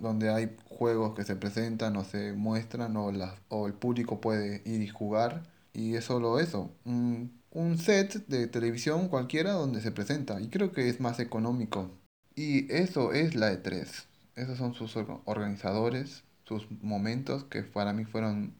donde 0.00 0.30
hay 0.30 0.56
juegos 0.64 1.14
que 1.14 1.24
se 1.24 1.36
presentan 1.36 1.96
o 1.96 2.04
se 2.04 2.32
muestran 2.32 2.96
o, 2.96 3.12
las, 3.12 3.34
o 3.48 3.66
el 3.66 3.74
público 3.74 4.20
puede 4.20 4.62
ir 4.64 4.80
y 4.82 4.88
jugar. 4.88 5.42
Y 5.74 5.94
es 5.94 6.06
solo 6.06 6.40
eso, 6.40 6.72
un, 6.84 7.40
un 7.50 7.78
set 7.78 8.26
de 8.28 8.46
televisión 8.46 9.08
cualquiera 9.08 9.52
donde 9.52 9.80
se 9.82 9.92
presenta. 9.92 10.40
Y 10.40 10.48
creo 10.48 10.72
que 10.72 10.88
es 10.88 11.00
más 11.00 11.20
económico. 11.20 11.90
Y 12.34 12.72
eso 12.72 13.12
es 13.12 13.34
la 13.34 13.52
E3. 13.52 14.06
Esos 14.36 14.58
son 14.58 14.74
sus 14.74 14.96
organizadores 14.96 16.24
sus 16.48 16.66
momentos 16.82 17.44
que 17.44 17.62
para 17.62 17.92
mí 17.92 18.04
fueron 18.04 18.54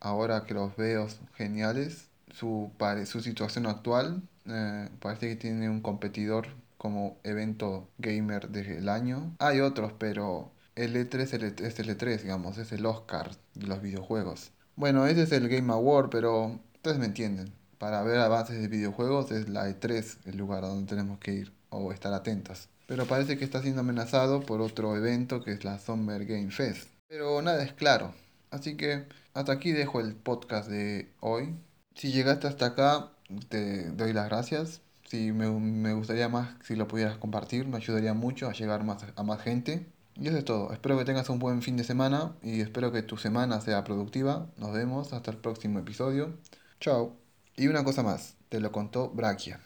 ahora 0.00 0.44
que 0.44 0.54
los 0.54 0.76
veo 0.76 1.08
geniales. 1.34 2.08
Su, 2.32 2.70
su 3.06 3.20
situación 3.20 3.66
actual 3.66 4.22
eh, 4.46 4.88
parece 5.00 5.28
que 5.28 5.36
tiene 5.36 5.68
un 5.70 5.80
competidor 5.80 6.48
como 6.76 7.18
evento 7.24 7.88
gamer 7.98 8.48
del 8.50 8.88
año. 8.88 9.34
Hay 9.38 9.60
otros, 9.60 9.92
pero 9.98 10.52
el 10.74 10.94
E3 10.94 11.20
es 11.60 11.78
el 11.80 11.88
E3, 11.88 12.22
digamos, 12.22 12.58
es 12.58 12.72
el 12.72 12.86
Oscar 12.86 13.30
de 13.54 13.66
los 13.66 13.82
videojuegos. 13.82 14.52
Bueno, 14.76 15.06
ese 15.06 15.22
es 15.22 15.32
el 15.32 15.48
Game 15.48 15.72
Award, 15.72 16.10
pero 16.10 16.60
ustedes 16.74 16.98
me 16.98 17.06
entienden. 17.06 17.52
Para 17.78 18.02
ver 18.02 18.18
avances 18.18 18.60
de 18.60 18.68
videojuegos 18.68 19.32
es 19.32 19.48
la 19.48 19.68
E3 19.68 20.18
el 20.26 20.36
lugar 20.36 20.62
donde 20.62 20.86
tenemos 20.86 21.18
que 21.18 21.32
ir 21.32 21.52
o 21.70 21.92
estar 21.92 22.12
atentos 22.12 22.68
pero 22.86 23.06
parece 23.06 23.36
que 23.36 23.44
está 23.44 23.62
siendo 23.62 23.80
amenazado 23.80 24.40
por 24.40 24.60
otro 24.60 24.96
evento 24.96 25.42
que 25.42 25.52
es 25.52 25.64
la 25.64 25.78
Summer 25.78 26.24
Game 26.24 26.50
Fest. 26.50 26.88
Pero 27.08 27.42
nada 27.42 27.62
es 27.62 27.72
claro. 27.72 28.14
Así 28.50 28.76
que 28.76 29.04
hasta 29.34 29.52
aquí 29.52 29.72
dejo 29.72 30.00
el 30.00 30.14
podcast 30.14 30.68
de 30.68 31.12
hoy. 31.20 31.54
Si 31.94 32.12
llegaste 32.12 32.46
hasta 32.46 32.66
acá, 32.66 33.10
te 33.48 33.90
doy 33.90 34.12
las 34.12 34.28
gracias. 34.28 34.80
Si 35.08 35.32
me, 35.32 35.50
me 35.50 35.94
gustaría 35.94 36.28
más 36.28 36.54
si 36.64 36.74
lo 36.74 36.88
pudieras 36.88 37.18
compartir, 37.18 37.66
me 37.68 37.76
ayudaría 37.76 38.14
mucho 38.14 38.48
a 38.48 38.52
llegar 38.52 38.84
más, 38.84 39.04
a 39.14 39.22
más 39.22 39.40
gente. 39.42 39.86
Y 40.14 40.28
eso 40.28 40.38
es 40.38 40.44
todo. 40.44 40.72
Espero 40.72 40.96
que 40.96 41.04
tengas 41.04 41.28
un 41.28 41.38
buen 41.38 41.62
fin 41.62 41.76
de 41.76 41.84
semana 41.84 42.34
y 42.42 42.60
espero 42.60 42.90
que 42.92 43.02
tu 43.02 43.16
semana 43.18 43.60
sea 43.60 43.84
productiva. 43.84 44.46
Nos 44.56 44.72
vemos 44.72 45.12
hasta 45.12 45.30
el 45.30 45.36
próximo 45.36 45.78
episodio. 45.78 46.38
Chao. 46.80 47.16
Y 47.56 47.68
una 47.68 47.84
cosa 47.84 48.02
más, 48.02 48.36
te 48.48 48.60
lo 48.60 48.72
contó 48.72 49.10
Braquia. 49.10 49.65